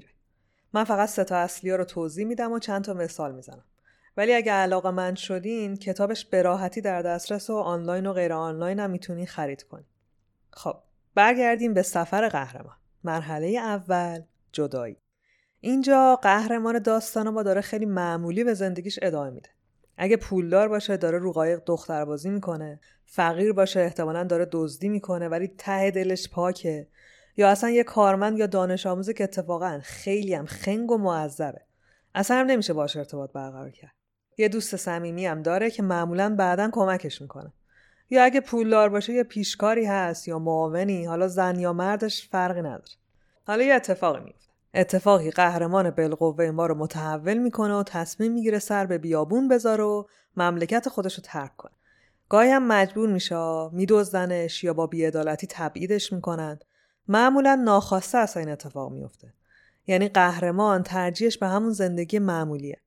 من 0.72 0.84
فقط 0.84 1.08
سه 1.08 1.24
تا 1.24 1.36
اصلی 1.36 1.70
ها 1.70 1.76
رو 1.76 1.84
توضیح 1.84 2.26
میدم 2.26 2.52
و 2.52 2.58
چند 2.58 2.84
تا 2.84 2.94
مثال 2.94 3.34
می‌زنم. 3.34 3.64
ولی 4.16 4.34
اگه 4.34 4.52
علاقه 4.52 4.90
من 4.90 5.14
شدین 5.14 5.76
کتابش 5.76 6.24
به 6.24 6.42
راحتی 6.42 6.80
در 6.80 7.02
دسترس 7.02 7.50
و 7.50 7.56
آنلاین 7.56 8.06
و 8.06 8.12
غیر 8.12 8.32
آنلاین 8.32 8.80
هم 8.80 8.90
می‌تونین 8.90 9.26
خرید 9.26 9.62
کنین. 9.62 9.86
خب 10.50 10.76
برگردیم 11.14 11.74
به 11.74 11.82
سفر 11.82 12.28
قهرمان. 12.28 12.76
مرحله 13.04 13.46
اول 13.46 14.22
جدایی. 14.52 14.96
اینجا 15.60 16.16
قهرمان 16.22 16.78
داستان 16.78 17.28
ما 17.28 17.42
داره 17.42 17.60
خیلی 17.60 17.86
معمولی 17.86 18.44
به 18.44 18.54
زندگیش 18.54 18.98
ادامه 19.02 19.30
میده. 19.30 19.48
اگه 19.98 20.16
پولدار 20.16 20.68
باشه 20.68 20.96
داره 20.96 21.18
رو 21.18 21.32
قایق 21.32 21.62
دختربازی 21.66 22.30
می‌کنه. 22.30 22.80
فقیر 23.04 23.52
باشه 23.52 23.80
احتمالا 23.80 24.24
داره 24.24 24.48
دزدی 24.52 24.88
می‌کنه 24.88 25.28
ولی 25.28 25.48
ته 25.58 25.90
دلش 25.90 26.28
پاکه. 26.28 26.88
یا 27.36 27.48
اصلا 27.48 27.70
یه 27.70 27.84
کارمند 27.84 28.38
یا 28.38 28.46
دانش 28.46 28.86
آموزه 28.86 29.12
که 29.12 29.24
اتفاقا 29.24 29.80
خیلی 29.82 30.34
هم 30.34 30.46
خنگ 30.46 30.90
و 30.90 30.98
معذبه. 30.98 31.60
اصلا 32.14 32.36
هم 32.36 32.46
نمیشه 32.46 32.72
باش 32.72 32.96
ارتباط 32.96 33.32
برقرار 33.32 33.70
کرد. 33.70 33.92
یه 34.38 34.48
دوست 34.48 34.76
صمیمی 34.76 35.26
هم 35.26 35.42
داره 35.42 35.70
که 35.70 35.82
معمولا 35.82 36.34
بعدا 36.38 36.70
کمکش 36.72 37.22
می‌کنه. 37.22 37.52
یا 38.10 38.24
اگه 38.24 38.40
پولدار 38.40 38.88
باشه 38.88 39.12
یه 39.12 39.22
پیشکاری 39.22 39.84
هست 39.84 40.28
یا 40.28 40.38
معاونی 40.38 41.04
حالا 41.04 41.28
زن 41.28 41.58
یا 41.60 41.72
مردش 41.72 42.28
فرقی 42.28 42.60
نداره. 42.60 42.92
حالا 43.46 43.62
یه 43.62 43.74
اتفاقی 43.74 44.20
میفته 44.24 44.47
اتفاقی 44.74 45.30
قهرمان 45.30 45.90
بالقوه 45.90 46.50
ما 46.50 46.66
رو 46.66 46.74
متحول 46.74 47.38
می‌کنه 47.38 47.74
و 47.74 47.82
تصمیم 47.82 48.32
می‌گیره 48.32 48.58
سر 48.58 48.86
به 48.86 48.98
بیابون 48.98 49.48
بذاره 49.48 49.84
و 49.84 50.04
مملکت 50.36 50.88
خودش 50.88 51.14
رو 51.14 51.22
ترک 51.22 51.56
کنه. 51.56 51.72
گاهی 52.28 52.50
هم 52.50 52.66
مجبور 52.66 53.08
میشه 53.08 53.68
میدزدنش 53.72 54.64
یا 54.64 54.74
با 54.74 54.86
بیعدالتی 54.86 55.46
تبعیدش 55.46 56.12
می‌کنن. 56.12 56.58
معمولا 57.08 57.54
ناخواسته 57.54 58.18
اصلا 58.18 58.40
این 58.40 58.52
اتفاق 58.52 58.92
میفته. 58.92 59.32
یعنی 59.86 60.08
قهرمان 60.08 60.82
ترجیحش 60.82 61.38
به 61.38 61.46
همون 61.46 61.72
زندگی 61.72 62.18
معمولیه. 62.18 62.80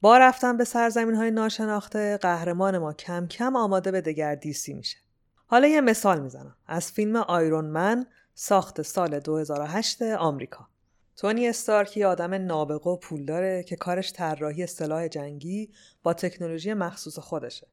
با 0.00 0.18
رفتن 0.18 0.56
به 0.56 0.64
سرزمین 0.64 1.14
های 1.14 1.30
ناشناخته 1.30 2.16
قهرمان 2.16 2.78
ما 2.78 2.92
کم 2.92 3.26
کم 3.26 3.56
آماده 3.56 3.90
به 3.90 4.00
دگردیسی 4.00 4.74
میشه. 4.74 4.98
حالا 5.46 5.66
یه 5.66 5.80
مثال 5.80 6.20
می‌زنم 6.20 6.56
از 6.66 6.92
فیلم 6.92 7.16
آیرون 7.16 7.64
من 7.64 8.06
ساخت 8.34 8.82
سال 8.82 9.18
2008 9.20 10.02
آمریکا. 10.02 10.68
تونی 11.16 11.48
استارک 11.48 11.96
یه 11.96 12.06
آدم 12.06 12.34
نابغه 12.34 12.90
و 12.90 12.96
پول 12.96 13.24
داره 13.24 13.62
که 13.62 13.76
کارش 13.76 14.12
طراحی 14.12 14.66
سلاح 14.66 15.08
جنگی 15.08 15.70
با 16.02 16.14
تکنولوژی 16.14 16.74
مخصوص 16.74 17.18
خودشه. 17.18 17.66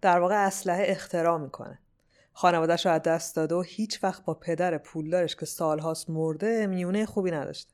در 0.00 0.18
واقع 0.18 0.46
اسلحه 0.46 0.84
اختراع 0.88 1.38
می‌کنه. 1.38 1.78
خانوادهش 2.32 2.86
رو 2.86 2.92
از 2.92 3.02
دست 3.02 3.36
داده 3.36 3.54
و 3.54 3.62
هیچ 3.62 4.04
وقت 4.04 4.24
با 4.24 4.34
پدر 4.34 4.78
پولدارش 4.78 5.36
که 5.36 5.46
سالهاست 5.46 6.10
مرده 6.10 6.66
میونه 6.66 7.06
خوبی 7.06 7.30
نداشته. 7.30 7.72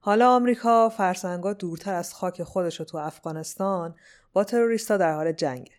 حالا 0.00 0.30
آمریکا 0.30 0.88
فرسنگا 0.88 1.52
دورتر 1.52 1.94
از 1.94 2.14
خاک 2.14 2.42
خودش 2.42 2.80
رو 2.80 2.84
تو 2.84 2.98
افغانستان 2.98 3.94
با 4.32 4.44
تروریستا 4.44 4.96
در 4.96 5.14
حال 5.14 5.32
جنگه. 5.32 5.72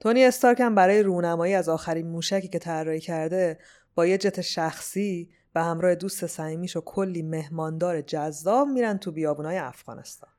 تونی 0.00 0.24
استارک 0.24 0.60
هم 0.60 0.74
برای 0.74 1.02
رونمایی 1.02 1.54
از 1.54 1.68
آخرین 1.68 2.06
موشکی 2.06 2.48
که 2.48 2.58
طراحی 2.58 3.00
کرده 3.00 3.58
با 3.94 4.06
یه 4.06 4.18
جت 4.18 4.40
شخصی 4.40 5.30
به 5.52 5.60
همراه 5.60 5.94
دوست 5.94 6.26
صمیمیش 6.26 6.76
و 6.76 6.80
کلی 6.80 7.22
مهماندار 7.22 8.00
جذاب 8.00 8.68
میرن 8.68 8.98
تو 8.98 9.12
بیابونای 9.12 9.58
افغانستان. 9.58 10.30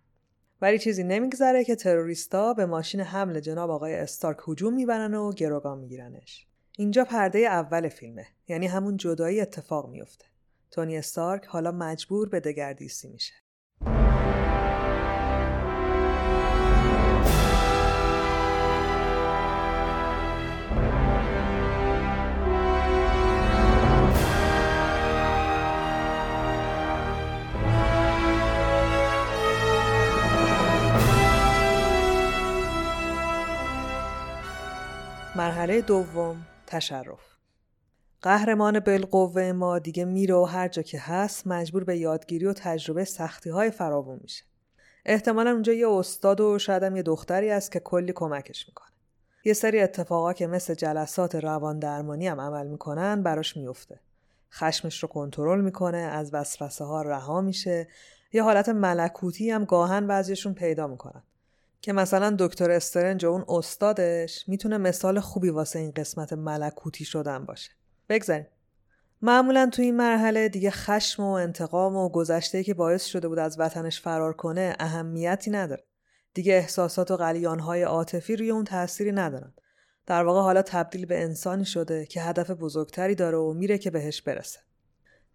ولی 0.61 0.79
چیزی 0.79 1.03
نمیگذره 1.03 1.63
که 1.63 1.75
تروریستا 1.75 2.53
به 2.53 2.65
ماشین 2.65 3.01
حمل 3.01 3.39
جناب 3.39 3.69
آقای 3.69 3.95
استارک 3.95 4.37
هجوم 4.47 4.73
می‌برن 4.73 5.13
و 5.13 5.33
گروگان 5.33 5.77
میگیرنش. 5.77 6.47
اینجا 6.77 7.05
پرده 7.05 7.39
اول 7.39 7.89
فیلمه 7.89 8.27
یعنی 8.47 8.67
همون 8.67 8.97
جدایی 8.97 9.41
اتفاق 9.41 9.89
میفته 9.89 10.25
تونی 10.71 10.97
استارک 10.97 11.45
حالا 11.45 11.71
مجبور 11.71 12.29
به 12.29 12.39
دگردیسی 12.39 13.07
میشه. 13.07 13.33
مرحله 35.35 35.81
دوم 35.81 36.45
تشرف 36.67 37.19
قهرمان 38.21 38.79
بالقوه 38.79 39.51
ما 39.51 39.79
دیگه 39.79 40.05
میره 40.05 40.35
و 40.35 40.43
هر 40.43 40.67
جا 40.67 40.81
که 40.81 40.99
هست 40.99 41.47
مجبور 41.47 41.83
به 41.83 41.97
یادگیری 41.97 42.45
و 42.45 42.53
تجربه 42.53 43.05
سختی 43.05 43.49
های 43.49 43.71
فراوون 43.71 44.19
میشه. 44.21 44.43
احتمالا 45.05 45.51
اونجا 45.51 45.73
یه 45.73 45.89
استاد 45.89 46.41
و 46.41 46.59
شاید 46.59 46.83
هم 46.83 46.95
یه 46.95 47.03
دختری 47.03 47.49
هست 47.49 47.71
که 47.71 47.79
کلی 47.79 48.13
کمکش 48.13 48.67
می‌کنه. 48.67 48.91
یه 49.45 49.53
سری 49.53 49.81
اتفاقا 49.81 50.33
که 50.33 50.47
مثل 50.47 50.73
جلسات 50.73 51.35
روان 51.35 51.79
درمانی 51.79 52.27
هم 52.27 52.41
عمل 52.41 52.67
می‌کنن 52.67 53.23
براش 53.23 53.57
میفته. 53.57 53.99
خشمش 54.53 55.03
رو 55.03 55.09
کنترل 55.09 55.61
می‌کنه، 55.61 55.97
از 55.97 56.33
وسوسه 56.33 56.85
ها 56.85 57.01
رها 57.01 57.41
میشه، 57.41 57.87
یه 58.33 58.43
حالت 58.43 58.69
ملکوتی 58.69 59.51
هم 59.51 59.65
گاهن 59.65 60.07
بعضیشون 60.07 60.53
پیدا 60.53 60.87
می‌کنن. 60.87 61.23
که 61.81 61.93
مثلا 61.93 62.35
دکتر 62.39 62.71
استرنج 62.71 63.25
و 63.25 63.27
اون 63.27 63.45
استادش 63.47 64.49
می‌تونه 64.49 64.77
مثال 64.77 65.19
خوبی 65.19 65.49
واسه 65.49 65.79
این 65.79 65.91
قسمت 65.91 66.33
ملکوتی 66.33 67.05
شدن 67.05 67.45
باشه. 67.45 67.71
بگذاریم. 68.09 68.47
معمولا 69.21 69.69
تو 69.73 69.81
این 69.81 69.97
مرحله 69.97 70.49
دیگه 70.49 70.71
خشم 70.71 71.23
و 71.23 71.29
انتقام 71.29 71.95
و 71.95 72.09
گذشته 72.09 72.63
که 72.63 72.73
باعث 72.73 73.05
شده 73.05 73.27
بود 73.27 73.39
از 73.39 73.59
وطنش 73.59 74.01
فرار 74.01 74.33
کنه 74.33 74.75
اهمیتی 74.79 75.51
نداره. 75.51 75.83
دیگه 76.33 76.53
احساسات 76.53 77.11
و 77.11 77.17
قلیانهای 77.17 77.83
عاطفی 77.83 78.35
روی 78.35 78.51
اون 78.51 78.63
تأثیری 78.63 79.11
ندارن. 79.11 79.53
در 80.05 80.23
واقع 80.23 80.41
حالا 80.41 80.61
تبدیل 80.61 81.05
به 81.05 81.23
انسانی 81.23 81.65
شده 81.65 82.05
که 82.05 82.21
هدف 82.21 82.51
بزرگتری 82.51 83.15
داره 83.15 83.37
و 83.37 83.53
میره 83.53 83.77
که 83.77 83.91
بهش 83.91 84.21
برسه. 84.21 84.59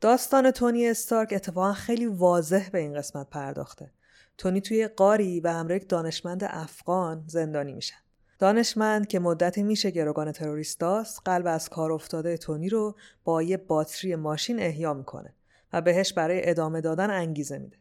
داستان 0.01 0.51
تونی 0.51 0.89
استارک 0.89 1.33
اتفاقا 1.33 1.73
خیلی 1.73 2.07
واضح 2.07 2.69
به 2.71 2.79
این 2.79 2.95
قسمت 2.95 3.31
پرداخته. 3.31 3.91
تونی 4.39 4.61
توی 4.61 4.89
قاری 4.89 5.41
به 5.41 5.53
همراه 5.53 5.79
دانشمند 5.79 6.45
افغان 6.45 7.25
زندانی 7.27 7.73
میشن 7.73 7.97
دانشمند 8.39 9.07
که 9.07 9.19
مدتی 9.19 9.63
میشه 9.63 9.91
گروگان 9.91 10.33
تروریستاست 10.33 11.21
قلب 11.25 11.47
از 11.47 11.69
کار 11.69 11.93
افتاده 11.93 12.37
تونی 12.37 12.69
رو 12.69 12.97
با 13.25 13.43
یه 13.43 13.57
باتری 13.57 14.17
ماشین 14.17 14.61
احیا 14.61 14.95
می‌کنه 14.95 15.35
و 15.73 15.81
بهش 15.81 16.13
برای 16.13 16.51
ادامه 16.51 16.81
دادن 16.81 17.11
انگیزه 17.11 17.59
میده. 17.59 17.77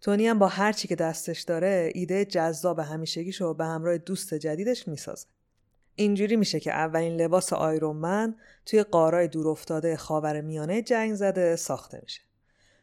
تونی 0.00 0.26
هم 0.26 0.38
با 0.38 0.48
هر 0.48 0.72
چی 0.72 0.88
که 0.88 0.96
دستش 0.96 1.40
داره 1.40 1.92
ایده 1.94 2.24
جذاب 2.24 2.78
همیشگیشو 2.78 3.54
به 3.54 3.64
همراه 3.64 3.98
دوست 3.98 4.34
جدیدش 4.34 4.88
می‌سازه. 4.88 5.26
اینجوری 5.94 6.36
میشه 6.36 6.60
که 6.60 6.72
اولین 6.72 7.16
لباس 7.16 7.52
آیرون 7.52 8.34
توی 8.66 8.82
قارای 8.82 9.28
دور 9.28 9.48
افتاده 9.48 9.96
خاور 9.96 10.40
میانه 10.40 10.82
جنگ 10.82 11.14
زده 11.14 11.56
ساخته 11.56 12.00
میشه. 12.02 12.20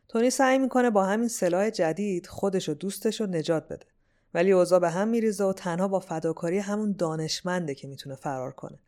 تونی 0.07 0.29
سعی 0.29 0.59
می‌کنه 0.59 0.89
با 0.89 1.05
همین 1.05 1.27
سلاح 1.27 1.69
جدید 1.69 2.27
خودش 2.27 2.69
و 2.69 2.73
دوستش 2.73 3.21
رو 3.21 3.27
نجات 3.27 3.67
بده. 3.67 3.85
ولی 4.33 4.51
اوضاع 4.51 4.79
به 4.79 4.89
هم 4.89 5.07
میریزه 5.07 5.43
و 5.43 5.53
تنها 5.53 5.87
با 5.87 5.99
فداکاری 5.99 6.59
همون 6.59 6.91
دانشمنده 6.91 7.75
که 7.75 7.87
می‌تونه 7.87 8.15
فرار 8.15 8.51
کنه. 8.51 8.79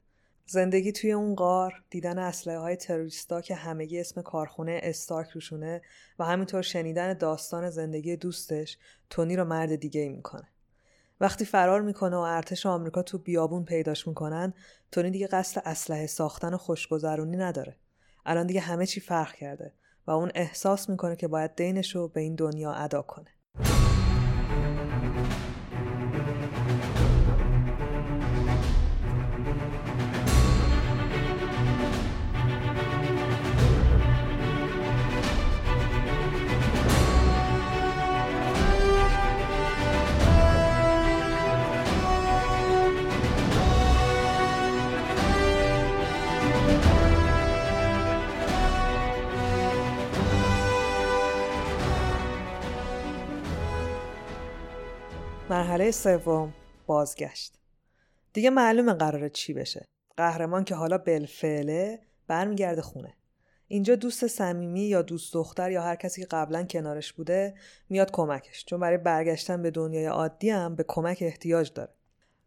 زندگی 0.45 0.91
توی 0.91 1.11
اون 1.11 1.35
غار 1.35 1.83
دیدن 1.89 2.17
اسلحه 2.17 2.57
های 2.57 2.75
تروریستا 2.75 3.41
که 3.41 3.55
همگی 3.55 3.99
اسم 3.99 4.21
کارخونه 4.21 4.79
استارک 4.83 5.29
روشونه 5.29 5.81
و 6.19 6.25
همینطور 6.25 6.61
شنیدن 6.61 7.13
داستان 7.13 7.69
زندگی 7.69 8.15
دوستش 8.15 8.77
تونی 9.09 9.35
رو 9.35 9.43
مرد 9.43 9.75
دیگه 9.75 10.01
ای 10.01 10.09
می‌کنه. 10.09 10.47
وقتی 11.21 11.45
فرار 11.45 11.81
می‌کنه 11.81 12.15
و 12.15 12.19
ارتش 12.19 12.65
آمریکا 12.65 13.03
تو 13.03 13.17
بیابون 13.17 13.65
پیداش 13.65 14.07
می‌کنن 14.07 14.53
تونی 14.91 15.11
دیگه 15.11 15.27
قصد 15.27 15.61
اسلحه 15.65 16.07
ساختن 16.07 16.53
و 16.53 16.57
خوشگذرونی 16.57 17.37
نداره. 17.37 17.75
الان 18.25 18.47
دیگه 18.47 18.59
همه 18.59 18.85
چی 18.85 18.99
فرق 18.99 19.33
کرده. 19.33 19.73
و 20.09 20.11
اون 20.11 20.31
احساس 20.35 20.89
می‌کنه 20.89 21.15
که 21.15 21.27
باید 21.27 21.55
دینش 21.55 21.95
رو 21.95 22.07
به 22.07 22.21
این 22.21 22.35
دنیا 22.35 22.71
ادا 22.71 23.01
کنه. 23.01 23.38
مرحله 55.59 55.91
سوم 55.91 56.53
بازگشت. 56.87 57.53
دیگه 58.33 58.49
معلومه 58.49 58.93
قراره 58.93 59.29
چی 59.29 59.53
بشه. 59.53 59.85
قهرمان 60.17 60.63
که 60.63 60.75
حالا 60.75 60.97
بلفعله 60.97 61.99
برمیگرده 62.27 62.81
خونه. 62.81 63.13
اینجا 63.67 63.95
دوست 63.95 64.27
صمیمی 64.27 64.81
یا 64.81 65.01
دوست 65.01 65.33
دختر 65.33 65.71
یا 65.71 65.81
هر 65.81 65.95
کسی 65.95 66.21
که 66.21 66.27
قبلا 66.27 66.63
کنارش 66.63 67.13
بوده 67.13 67.53
میاد 67.89 68.11
کمکش. 68.11 68.65
چون 68.65 68.79
برای 68.79 68.97
برگشتن 68.97 69.61
به 69.61 69.71
دنیای 69.71 70.05
عادی 70.05 70.49
هم 70.49 70.75
به 70.75 70.85
کمک 70.87 71.17
احتیاج 71.21 71.73
داره. 71.73 71.93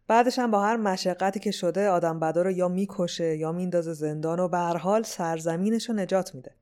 بعدش 0.08 0.38
هم 0.38 0.50
با 0.50 0.62
هر 0.62 0.76
مشقتی 0.76 1.40
که 1.40 1.50
شده 1.50 1.88
آدم 1.88 2.20
بدا 2.20 2.42
رو 2.42 2.50
یا 2.50 2.68
می‌کشه 2.68 3.36
یا 3.36 3.52
میندازه 3.52 3.92
زندان 3.92 4.40
و 4.40 4.48
به 4.48 4.58
هر 4.58 4.76
حال 4.76 5.02
سرزمینش 5.02 5.88
رو 5.88 5.94
نجات 5.94 6.34
میده. 6.34 6.54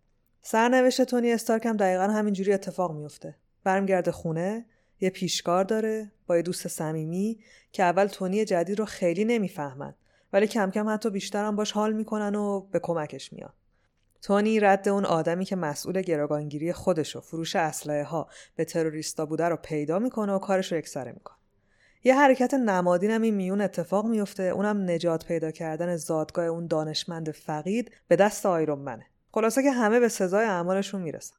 سرنوشت 0.43 1.03
تونی 1.03 1.33
استارک 1.33 1.67
هم 1.67 1.77
دقیقا 1.77 2.05
همینجوری 2.05 2.53
اتفاق 2.53 2.93
میفته. 2.93 3.37
برمیگرده 3.65 4.13
خونه 4.13 4.67
یه 5.01 5.11
پیشکار 5.11 5.65
داره 5.65 6.13
با 6.27 6.37
یه 6.37 6.43
دوست 6.43 6.69
صمیمی 6.69 7.39
که 7.73 7.83
اول 7.83 8.07
تونی 8.07 8.45
جدید 8.45 8.79
رو 8.79 8.85
خیلی 8.85 9.25
نمی‌فهمن 9.25 9.95
ولی 10.33 10.47
کم 10.47 10.71
کم 10.71 10.89
حتی 10.89 11.11
بیشتر 11.11 11.45
هم 11.45 11.57
باش 11.57 11.73
حال 11.73 11.93
می‌کنن 11.93 12.35
و 12.35 12.61
به 12.61 12.79
کمکش 12.79 13.33
میان. 13.33 13.53
تونی 14.23 14.61
رد 14.61 14.89
اون 14.89 15.05
آدمی 15.05 15.45
که 15.45 15.57
مسئول 15.57 16.03
گروگانگیری 16.03 16.73
خودش 16.73 17.17
و 17.17 17.21
فروش 17.21 17.57
اسلحه 17.57 18.05
ها 18.05 18.29
به 18.57 18.65
تروریستا 18.65 19.27
بوده 19.27 19.49
رو 19.49 19.57
پیدا 19.57 19.99
می‌کنه 19.99 20.33
و 20.33 20.39
کارش 20.39 20.73
رو 20.73 20.79
یکسره 20.79 21.13
می‌کنه. 21.13 21.37
یه 22.05 22.15
حرکت 22.15 22.55
نمادین 22.55 23.11
هم 23.11 23.23
این 23.23 23.35
میون 23.35 23.61
اتفاق 23.61 24.07
میفته 24.07 24.43
اونم 24.43 24.91
نجات 24.91 25.25
پیدا 25.25 25.51
کردن 25.51 25.97
زادگاه 25.97 26.45
اون 26.45 26.67
دانشمند 26.67 27.31
فقید 27.31 27.91
به 28.09 28.17
دست 28.17 28.47
آیرون 28.47 28.79
منه. 28.79 29.07
خلاصه 29.33 29.63
که 29.63 29.71
همه 29.71 30.01
به 30.01 30.09
سزای 30.09 30.45
اعمالشون 30.45 31.03
می‌رسن. 31.03 31.37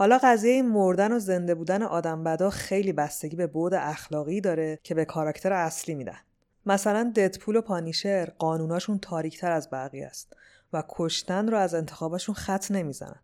حالا 0.00 0.18
قضیه 0.22 0.62
مردن 0.62 1.12
و 1.12 1.18
زنده 1.18 1.54
بودن 1.54 1.82
آدم 1.82 2.24
بدا 2.24 2.50
خیلی 2.50 2.92
بستگی 2.92 3.36
به 3.36 3.46
بود 3.46 3.74
اخلاقی 3.74 4.40
داره 4.40 4.78
که 4.82 4.94
به 4.94 5.04
کاراکتر 5.04 5.52
اصلی 5.52 5.94
میدن. 5.94 6.18
مثلا 6.66 7.12
ددپول 7.16 7.56
و 7.56 7.60
پانیشر 7.60 8.32
قانوناشون 8.38 8.98
تاریکتر 8.98 9.52
از 9.52 9.70
بقیه 9.70 10.06
است 10.06 10.36
و 10.72 10.82
کشتن 10.88 11.48
رو 11.48 11.58
از 11.58 11.74
انتخابشون 11.74 12.34
خط 12.34 12.70
نمی‌زنن. 12.70 13.20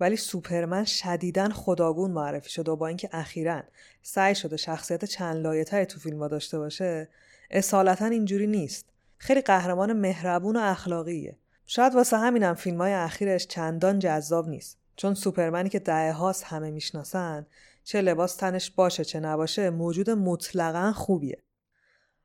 ولی 0.00 0.16
سوپرمن 0.16 0.84
شدیداً 0.84 1.48
خداگون 1.48 2.10
معرفی 2.10 2.50
شده 2.50 2.72
و 2.72 2.76
با 2.76 2.86
اینکه 2.86 3.08
اخیرا 3.12 3.62
سعی 4.02 4.34
شده 4.34 4.56
شخصیت 4.56 5.04
چند 5.04 5.36
لایه 5.36 5.64
تو 5.64 6.00
فیلم 6.00 6.28
داشته 6.28 6.58
باشه 6.58 7.08
اصالتا 7.50 8.06
اینجوری 8.06 8.46
نیست 8.46 8.86
خیلی 9.18 9.40
قهرمان 9.40 9.92
مهربون 9.92 10.56
و 10.56 10.60
اخلاقیه 10.62 11.38
شاید 11.66 11.94
واسه 11.94 12.18
همینم 12.18 12.54
های 12.78 12.92
اخیرش 12.92 13.46
چندان 13.46 13.98
جذاب 13.98 14.48
نیست 14.48 14.79
چون 15.00 15.14
سوپرمنی 15.14 15.68
که 15.68 15.78
دهه 15.78 16.12
هاست 16.12 16.44
همه 16.44 16.70
می‌شناسن 16.70 17.46
چه 17.84 18.00
لباس 18.00 18.36
تنش 18.36 18.70
باشه 18.70 19.04
چه 19.04 19.20
نباشه 19.20 19.70
موجود 19.70 20.10
مطلقا 20.10 20.92
خوبیه. 20.92 21.42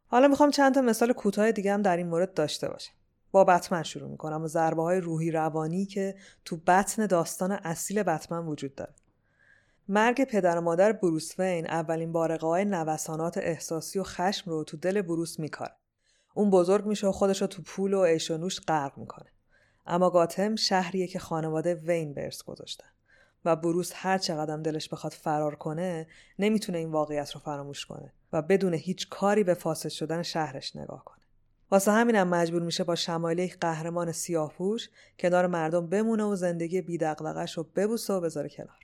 حالا 0.07 0.27
می‌خوام 0.27 0.51
چند 0.51 0.75
تا 0.75 0.81
مثال 0.81 1.13
کوتاه 1.13 1.51
دیگه 1.51 1.73
هم 1.73 1.81
در 1.81 1.97
این 1.97 2.07
مورد 2.07 2.33
داشته 2.33 2.69
باشم. 2.69 2.93
با 3.31 3.43
بتمن 3.43 3.83
شروع 3.83 4.09
می‌کنم 4.09 4.43
و 4.43 4.47
ضربه 4.47 4.83
های 4.83 4.99
روحی 4.99 5.31
روانی 5.31 5.85
که 5.85 6.15
تو 6.45 6.57
بطن 6.57 7.05
داستان 7.05 7.51
اصیل 7.51 8.03
بتمن 8.03 8.47
وجود 8.47 8.75
داره. 8.75 8.93
مرگ 9.87 10.23
پدر 10.23 10.57
و 10.57 10.61
مادر 10.61 10.91
بروس 10.91 11.39
وین 11.39 11.67
اولین 11.67 12.11
بارقه 12.11 12.47
های 12.47 12.65
نوسانات 12.65 13.37
احساسی 13.37 13.99
و 13.99 14.03
خشم 14.03 14.51
رو 14.51 14.63
تو 14.63 14.77
دل 14.77 15.01
بروس 15.01 15.39
میکاره. 15.39 15.75
اون 16.33 16.49
بزرگ 16.49 16.85
میشه 16.85 17.07
و 17.07 17.11
خودش 17.11 17.41
رو 17.41 17.47
تو 17.47 17.61
پول 17.61 17.93
و 17.93 18.05
عیش 18.05 18.31
غرق 18.67 18.97
می‌کنه. 18.97 19.34
اما 19.85 20.09
گاتم 20.09 20.55
شهریه 20.55 21.07
که 21.07 21.19
خانواده 21.19 21.75
وین 21.75 22.13
برس 22.13 22.43
گذاشتن. 22.43 22.87
و 23.45 23.55
بروس 23.55 23.91
هر 23.95 24.17
چقدر 24.17 24.57
دلش 24.57 24.89
بخواد 24.89 25.13
فرار 25.13 25.55
کنه 25.55 26.07
نمی‌تونه 26.39 26.77
این 26.77 26.91
واقعیت 26.91 27.31
رو 27.31 27.39
فراموش 27.39 27.85
کنه 27.85 28.13
و 28.33 28.41
بدون 28.41 28.73
هیچ 28.73 29.09
کاری 29.09 29.43
به 29.43 29.53
فاسد 29.53 29.89
شدن 29.89 30.23
شهرش 30.23 30.75
نگاه 30.75 31.05
کنه. 31.05 31.23
واسه 31.71 31.91
همینم 31.91 32.27
مجبور 32.27 32.61
میشه 32.61 32.83
با 32.83 32.95
شمایل 32.95 33.39
یک 33.39 33.57
قهرمان 33.59 34.11
سیاهپوش 34.11 34.89
کنار 35.19 35.47
مردم 35.47 35.87
بمونه 35.87 36.23
و 36.23 36.35
زندگی 36.35 36.81
بیدقدقش 36.81 37.57
رو 37.57 37.63
ببوسه 37.63 38.13
و 38.13 38.21
بذاره 38.21 38.49
کنار. 38.49 38.79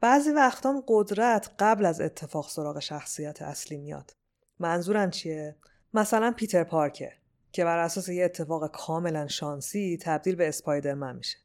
بعضی 0.00 0.30
وقتام 0.30 0.82
قدرت 0.88 1.50
قبل 1.58 1.86
از 1.86 2.00
اتفاق 2.00 2.48
سراغ 2.48 2.78
شخصیت 2.78 3.42
اصلی 3.42 3.76
میاد. 3.76 4.10
منظورم 4.58 5.10
چیه؟ 5.10 5.56
مثلا 5.94 6.34
پیتر 6.36 6.64
پارکر. 6.64 7.12
که 7.54 7.64
بر 7.64 7.78
اساس 7.78 8.08
یه 8.08 8.24
اتفاق 8.24 8.70
کاملا 8.70 9.28
شانسی 9.28 9.98
تبدیل 10.02 10.36
به 10.36 10.48
اسپایدرمن 10.48 11.16
میشه. 11.16 11.38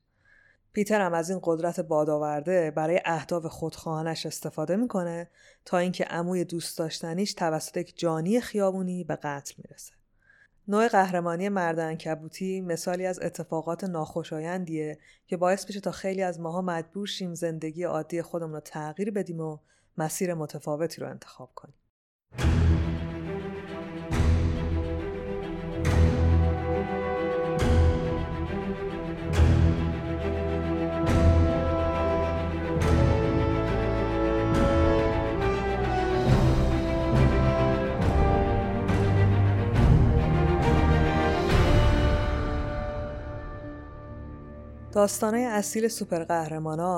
پیتر 0.74 1.02
هم 1.02 1.14
از 1.14 1.30
این 1.30 1.40
قدرت 1.44 1.80
بادآورده 1.80 2.72
برای 2.72 3.02
اهداف 3.06 3.46
خودخواهانش 3.46 4.26
استفاده 4.26 4.76
می‌کنه 4.76 5.30
تا 5.66 5.78
اینکه 5.78 6.04
عموی 6.04 6.46
دوست 6.46 6.78
داشتنیش 6.78 7.34
توسط 7.34 7.78
یک 7.78 8.00
جانی 8.00 8.42
خیابونی 8.42 9.04
به 9.04 9.16
قتل 9.16 9.54
می‌رسه. 9.58 9.94
نوع 10.68 10.88
قهرمانی 10.88 11.50
مرد 11.50 11.80
انکبوتی 11.80 12.62
مثالی 12.62 13.06
از 13.06 13.20
اتفاقات 13.20 13.84
ناخوشایندیه 13.84 15.00
که 15.28 15.38
باعث 15.38 15.68
میشه 15.68 15.80
تا 15.80 15.92
خیلی 15.92 16.24
از 16.24 16.40
ماها 16.40 16.62
مجبور 16.62 17.08
شیم 17.08 17.34
زندگی 17.34 17.84
عادی 17.84 18.22
خودمون 18.22 18.54
رو 18.54 18.60
تغییر 18.60 19.12
بدیم 19.12 19.40
و 19.40 19.58
مسیر 19.98 20.34
متفاوتی 20.34 21.02
رو 21.02 21.10
انتخاب 21.10 21.52
کنیم. 21.56 21.76
داستانهای 45.00 45.46
اصیل 45.46 45.88
سوپر 45.88 46.24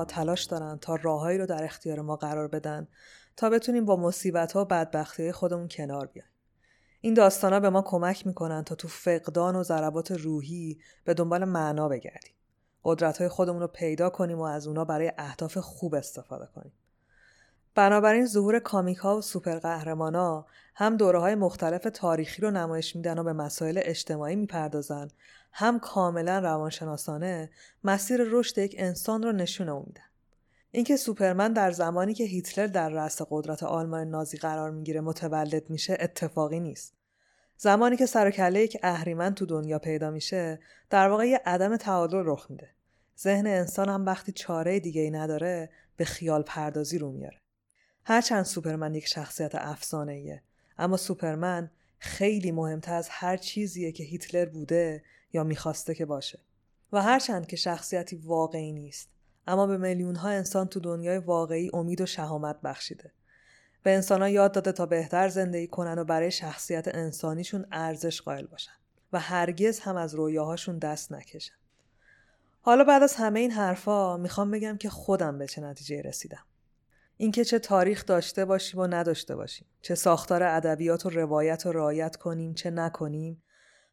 تلاش 0.03 0.43
دارن 0.43 0.77
تا 0.77 0.95
راههایی 0.95 1.37
رو 1.37 1.45
در 1.45 1.63
اختیار 1.63 2.01
ما 2.01 2.15
قرار 2.15 2.47
بدن 2.47 2.87
تا 3.37 3.49
بتونیم 3.49 3.85
با 3.85 3.95
مصیبت 3.95 4.51
ها 4.51 4.61
و 4.61 4.65
بدبختی 4.65 5.31
خودمون 5.31 5.67
کنار 5.67 6.07
بیایم. 6.07 6.29
این 7.01 7.13
داستانها 7.13 7.59
به 7.59 7.69
ما 7.69 7.81
کمک 7.81 8.27
می‌کنن 8.27 8.63
تا 8.63 8.75
تو 8.75 8.87
فقدان 8.87 9.55
و 9.55 9.63
ضربات 9.63 10.11
روحی 10.11 10.79
به 11.05 11.13
دنبال 11.13 11.45
معنا 11.45 11.89
بگردیم. 11.89 12.33
قدرت 12.83 13.17
های 13.17 13.27
خودمون 13.27 13.61
رو 13.61 13.67
پیدا 13.67 14.09
کنیم 14.09 14.39
و 14.39 14.43
از 14.43 14.67
اونا 14.67 14.85
برای 14.85 15.11
اهداف 15.17 15.57
خوب 15.57 15.95
استفاده 15.95 16.49
کنیم. 16.55 16.73
بنابراین 17.75 18.25
ظهور 18.25 18.59
کامیک 18.59 18.97
ها 18.97 19.17
و 19.17 19.21
سوپر 19.21 19.59
ها 19.95 20.45
هم 20.75 20.97
دوره 20.97 21.19
های 21.19 21.35
مختلف 21.35 21.87
تاریخی 21.93 22.41
رو 22.41 22.51
نمایش 22.51 22.95
میدن 22.95 23.19
و 23.19 23.23
به 23.23 23.33
مسائل 23.33 23.81
اجتماعی 23.83 24.35
می‌پردازن 24.35 25.07
هم 25.53 25.79
کاملا 25.79 26.39
روانشناسانه 26.39 27.49
مسیر 27.83 28.21
رشد 28.23 28.57
یک 28.57 28.75
انسان 28.77 29.23
رو 29.23 29.31
نشون 29.31 29.67
میدن. 29.67 30.03
اینکه 30.71 30.97
سوپرمن 30.97 31.53
در 31.53 31.71
زمانی 31.71 32.13
که 32.13 32.23
هیتلر 32.23 32.67
در 32.67 32.89
رأس 32.89 33.21
قدرت 33.29 33.63
آلمان 33.63 34.09
نازی 34.09 34.37
قرار 34.37 34.71
می‌گیره 34.71 35.01
متولد 35.01 35.69
میشه 35.69 35.97
اتفاقی 35.99 36.59
نیست. 36.59 36.93
زمانی 37.57 37.97
که 37.97 38.05
سر 38.05 38.53
یک 38.55 38.77
اهریمن 38.83 39.33
تو 39.35 39.45
دنیا 39.45 39.79
پیدا 39.79 40.09
میشه 40.09 40.59
در 40.89 41.09
واقع 41.09 41.27
یه 41.27 41.41
عدم 41.45 41.77
تعادل 41.77 42.21
رخ 42.25 42.47
میده. 42.49 42.69
ذهن 43.19 43.47
انسان 43.47 43.89
هم 43.89 44.05
وقتی 44.05 44.31
چاره 44.31 44.79
دیگه 44.79 45.01
ای 45.01 45.11
نداره 45.11 45.69
به 45.97 46.05
خیال 46.05 46.41
پردازی 46.41 46.97
رو 46.97 47.11
میاره. 47.11 47.37
هرچند 48.05 48.45
سوپرمن 48.45 48.95
یک 48.95 49.07
شخصیت 49.07 49.55
افسانه 49.55 50.43
اما 50.77 50.97
سوپرمن 50.97 51.71
خیلی 51.99 52.51
مهمتر 52.51 52.93
از 52.93 53.07
هر 53.09 53.37
چیزیه 53.37 53.91
که 53.91 54.03
هیتلر 54.03 54.45
بوده 54.45 55.03
یا 55.33 55.43
می‌خواسته 55.43 55.95
که 55.95 56.05
باشه. 56.05 56.39
و 56.91 57.01
هرچند 57.01 57.47
که 57.47 57.55
شخصیتی 57.55 58.15
واقعی 58.15 58.71
نیست 58.71 59.09
اما 59.47 59.67
به 59.67 59.77
میلیون 59.77 60.15
ها 60.15 60.29
انسان 60.29 60.67
تو 60.67 60.79
دنیای 60.79 61.17
واقعی 61.17 61.69
امید 61.73 62.01
و 62.01 62.05
شهامت 62.05 62.61
بخشیده. 62.61 63.11
به 63.83 63.95
انسان 63.95 64.21
ها 64.21 64.29
یاد 64.29 64.51
داده 64.51 64.71
تا 64.71 64.85
بهتر 64.85 65.29
زندگی 65.29 65.67
کنن 65.67 65.99
و 65.99 66.03
برای 66.03 66.31
شخصیت 66.31 66.95
انسانیشون 66.95 67.65
ارزش 67.71 68.21
قائل 68.21 68.45
باشن 68.45 68.71
و 69.13 69.19
هرگز 69.19 69.79
هم 69.79 69.95
از 69.95 70.15
رویاهاشون 70.15 70.77
دست 70.77 71.11
نکشن. 71.11 71.53
حالا 72.61 72.83
بعد 72.83 73.03
از 73.03 73.15
همه 73.15 73.39
این 73.39 73.51
حرفا 73.51 74.17
می‌خوام 74.17 74.51
بگم 74.51 74.77
که 74.77 74.89
خودم 74.89 75.37
به 75.37 75.47
چه 75.47 75.61
نتیجه 75.61 76.01
رسیدم. 76.01 76.45
اینکه 77.17 77.45
چه 77.45 77.59
تاریخ 77.59 78.05
داشته 78.05 78.45
باشیم 78.45 78.79
و 78.79 78.87
نداشته 78.87 79.35
باشیم 79.35 79.67
چه 79.81 79.95
ساختار 79.95 80.43
ادبیات 80.43 81.05
و 81.05 81.09
روایت 81.09 81.65
رو 81.65 81.71
رعایت 81.71 82.15
کنیم 82.15 82.53
چه 82.53 82.69
نکنیم 82.69 83.43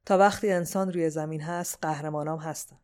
تا 0.08 0.18
وقتی 0.18 0.50
انسان 0.50 0.92
روی 0.92 1.10
زمین 1.10 1.40
هست 1.40 1.78
قهرمانام 1.82 2.38
هستن. 2.38 2.76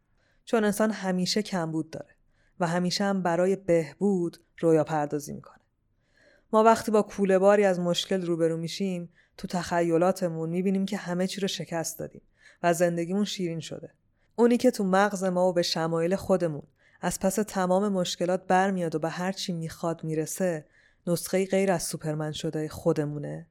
چون 0.44 0.64
انسان 0.64 0.90
همیشه 0.90 1.42
کمبود 1.42 1.90
داره 1.90 2.14
و 2.60 2.66
همیشه 2.66 3.04
هم 3.04 3.22
برای 3.22 3.56
بهبود 3.56 4.40
رویا 4.58 4.84
پردازی 4.84 5.32
می‌کنه. 5.32 5.60
ما 6.52 6.62
وقتی 6.62 6.90
با 6.90 7.02
کوله 7.02 7.38
باری 7.38 7.64
از 7.64 7.80
مشکل 7.80 8.26
روبرو 8.26 8.56
میشیم 8.56 9.12
تو 9.36 9.48
تخیلاتمون 9.48 10.50
می‌بینیم 10.50 10.86
که 10.86 10.96
همه 10.96 11.26
چی 11.26 11.40
رو 11.40 11.48
شکست 11.48 11.98
دادیم 11.98 12.22
و 12.62 12.74
زندگیمون 12.74 13.24
شیرین 13.24 13.60
شده. 13.60 13.90
اونی 14.36 14.56
که 14.56 14.70
تو 14.70 14.84
مغز 14.84 15.24
ما 15.24 15.48
و 15.48 15.52
به 15.52 15.62
شمایل 15.62 16.16
خودمون 16.16 16.66
از 17.00 17.20
پس 17.20 17.34
تمام 17.34 17.88
مشکلات 17.88 18.46
برمیاد 18.46 18.94
و 18.94 18.98
به 18.98 19.08
هر 19.08 19.32
چی 19.32 19.52
می‌خواد 19.52 20.04
می‌رسه 20.04 20.66
نسخه 21.06 21.46
غیر 21.46 21.72
از 21.72 21.82
سوپرمن 21.82 22.32
شده 22.32 22.68
خودمونه. 22.68 23.46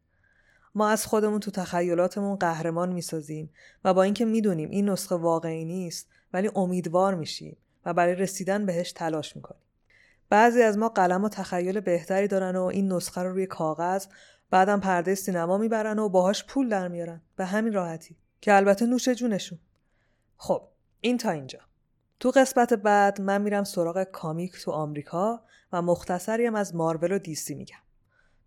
ما 0.76 0.90
از 0.90 1.06
خودمون 1.06 1.40
تو 1.40 1.52
تخیلاتمون 1.52 2.36
قهرمان 2.36 2.94
می‌سازیم 2.94 3.50
و 3.84 3.94
با 3.94 4.04
اینکه 4.04 4.26
می‌دونیم 4.26 4.70
این 4.70 4.90
نسخه 4.90 5.16
واقعی 5.16 5.66
نیست 5.66 6.10
ولی 6.34 6.50
امیدوار 6.56 7.16
میشیم 7.16 7.58
و 7.86 7.94
برای 7.94 8.16
رسیدن 8.16 8.66
بهش 8.66 8.92
تلاش 8.92 9.36
می‌کنیم. 9.36 9.62
بعضی 10.30 10.62
از 10.62 10.78
ما 10.78 10.90
قلم 10.90 11.24
و 11.24 11.30
تخیل 11.30 11.80
بهتری 11.80 12.28
دارن 12.28 12.56
و 12.56 12.64
این 12.64 12.94
نسخه 12.94 13.22
رو 13.22 13.32
روی 13.32 13.46
کاغذ 13.46 14.06
بعدم 14.50 14.80
پرده 14.80 15.16
سینما 15.16 15.58
می‌برن 15.58 16.00
و 16.00 16.10
باهاش 16.10 16.46
پول 16.46 16.70
در 16.70 16.88
میارن. 16.88 17.22
به 17.36 17.46
همین 17.46 17.74
راحتی. 17.74 18.18
که 18.42 18.54
البته 18.54 18.86
نوش 18.86 19.10
جونشون. 19.10 19.60
خب 20.38 20.68
این 21.02 21.18
تا 21.18 21.32
اینجا. 21.32 21.60
تو 22.20 22.32
قسمت 22.32 22.74
بعد 22.74 23.22
من 23.22 23.42
میرم 23.42 23.64
سراغ 23.64 24.04
کامیک 24.04 24.62
تو 24.62 24.72
آمریکا 24.72 25.42
و 25.72 25.82
مختصریم 25.82 26.56
از 26.56 26.76
مارول 26.76 27.12
و 27.12 27.20
دیسی 27.20 27.56
میگم. 27.56 27.83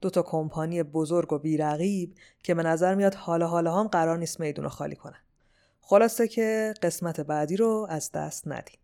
دو 0.06 0.10
تا 0.10 0.22
کمپانی 0.22 0.82
بزرگ 0.82 1.32
و 1.32 1.38
بیرقیب 1.38 2.14
که 2.42 2.54
به 2.54 2.62
نظر 2.62 2.94
میاد 2.94 3.14
حالا 3.14 3.46
حالا 3.46 3.74
هم 3.74 3.88
قرار 3.88 4.18
نیست 4.18 4.40
میدون 4.40 4.64
رو 4.64 4.70
خالی 4.70 4.96
کنن. 4.96 5.20
خلاصه 5.80 6.28
که 6.28 6.74
قسمت 6.82 7.20
بعدی 7.20 7.56
رو 7.56 7.86
از 7.90 8.12
دست 8.12 8.48
ندیم 8.48 8.78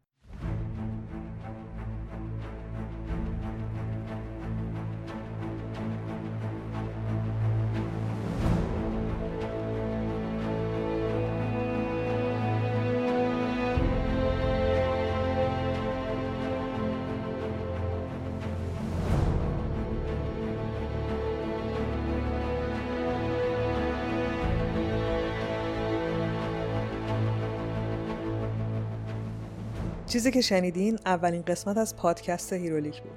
چیزی 30.12 30.30
که 30.30 30.40
شنیدین 30.40 30.98
اولین 31.06 31.42
قسمت 31.42 31.76
از 31.76 31.96
پادکست 31.96 32.52
Herolic 32.52 33.02
بود. 33.02 33.12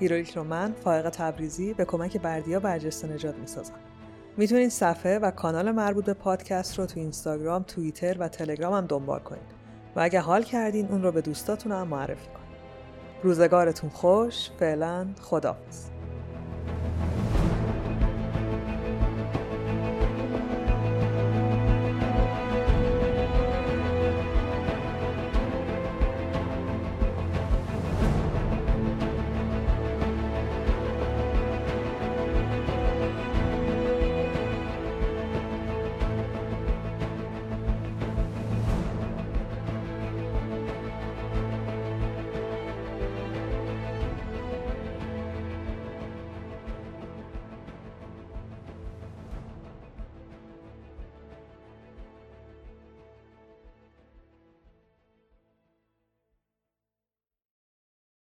Herolic 0.00 0.30
رو 0.30 0.44
من 0.44 0.72
فائق 0.72 1.10
تبریزی 1.10 1.74
به 1.74 1.84
کمک 1.84 2.16
بردیا 2.16 2.60
برجسته 2.60 3.08
نجات 3.08 3.34
می‌سازم. 3.36 3.74
می‌تونید 4.36 4.68
صفحه 4.68 5.18
و 5.18 5.30
کانال 5.30 5.70
مربوط 5.70 6.04
به 6.04 6.14
پادکست 6.14 6.78
رو 6.78 6.86
تو 6.86 7.00
اینستاگرام، 7.00 7.62
توییتر 7.62 8.16
و 8.18 8.28
تلگرام 8.28 8.72
هم 8.72 8.86
دنبال 8.86 9.20
کنید 9.20 9.54
و 9.96 10.00
اگه 10.00 10.20
حال 10.20 10.42
کردین 10.42 10.88
اون 10.88 11.02
رو 11.02 11.12
به 11.12 11.20
دوستاتون 11.20 11.72
هم 11.72 11.88
معرفی 11.88 12.26
کنید. 12.26 12.58
روزگارتون 13.22 13.90
خوش، 13.90 14.50
فعلا 14.58 15.06
خداحافظ. 15.20 15.97